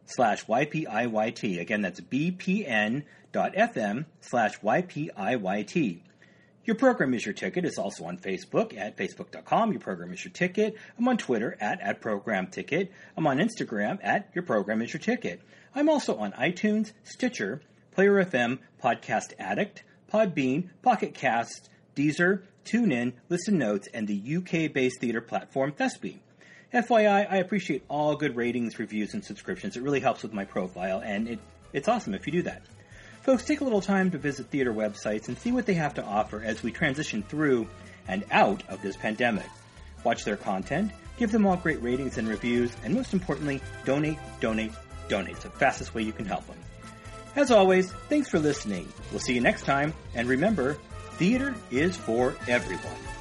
[0.05, 1.59] slash YPIYT.
[1.59, 3.05] Again, that's bpn.fm
[4.19, 5.99] slash YPIYT.
[6.63, 9.71] Your program is your ticket is also on Facebook at facebook.com.
[9.71, 10.75] Your program is your ticket.
[10.97, 12.91] I'm on Twitter at, at program ticket.
[13.17, 15.41] I'm on Instagram at your program is your ticket.
[15.73, 19.83] I'm also on iTunes, Stitcher, Player FM, Podcast Addict,
[20.13, 26.19] Podbean, Pocket Cast, Deezer, TuneIn, Listen Notes, and the UK-based theater platform Thespy.
[26.71, 29.75] FYI, I appreciate all good ratings, reviews, and subscriptions.
[29.75, 31.39] It really helps with my profile, and it,
[31.73, 32.61] it's awesome if you do that.
[33.23, 36.03] Folks, take a little time to visit theater websites and see what they have to
[36.03, 37.67] offer as we transition through
[38.07, 39.45] and out of this pandemic.
[40.03, 44.71] Watch their content, give them all great ratings and reviews, and most importantly, donate, donate,
[45.07, 45.35] donate.
[45.35, 46.57] It's the fastest way you can help them.
[47.35, 48.91] As always, thanks for listening.
[49.11, 50.79] We'll see you next time, and remember,
[51.13, 53.20] theater is for everyone.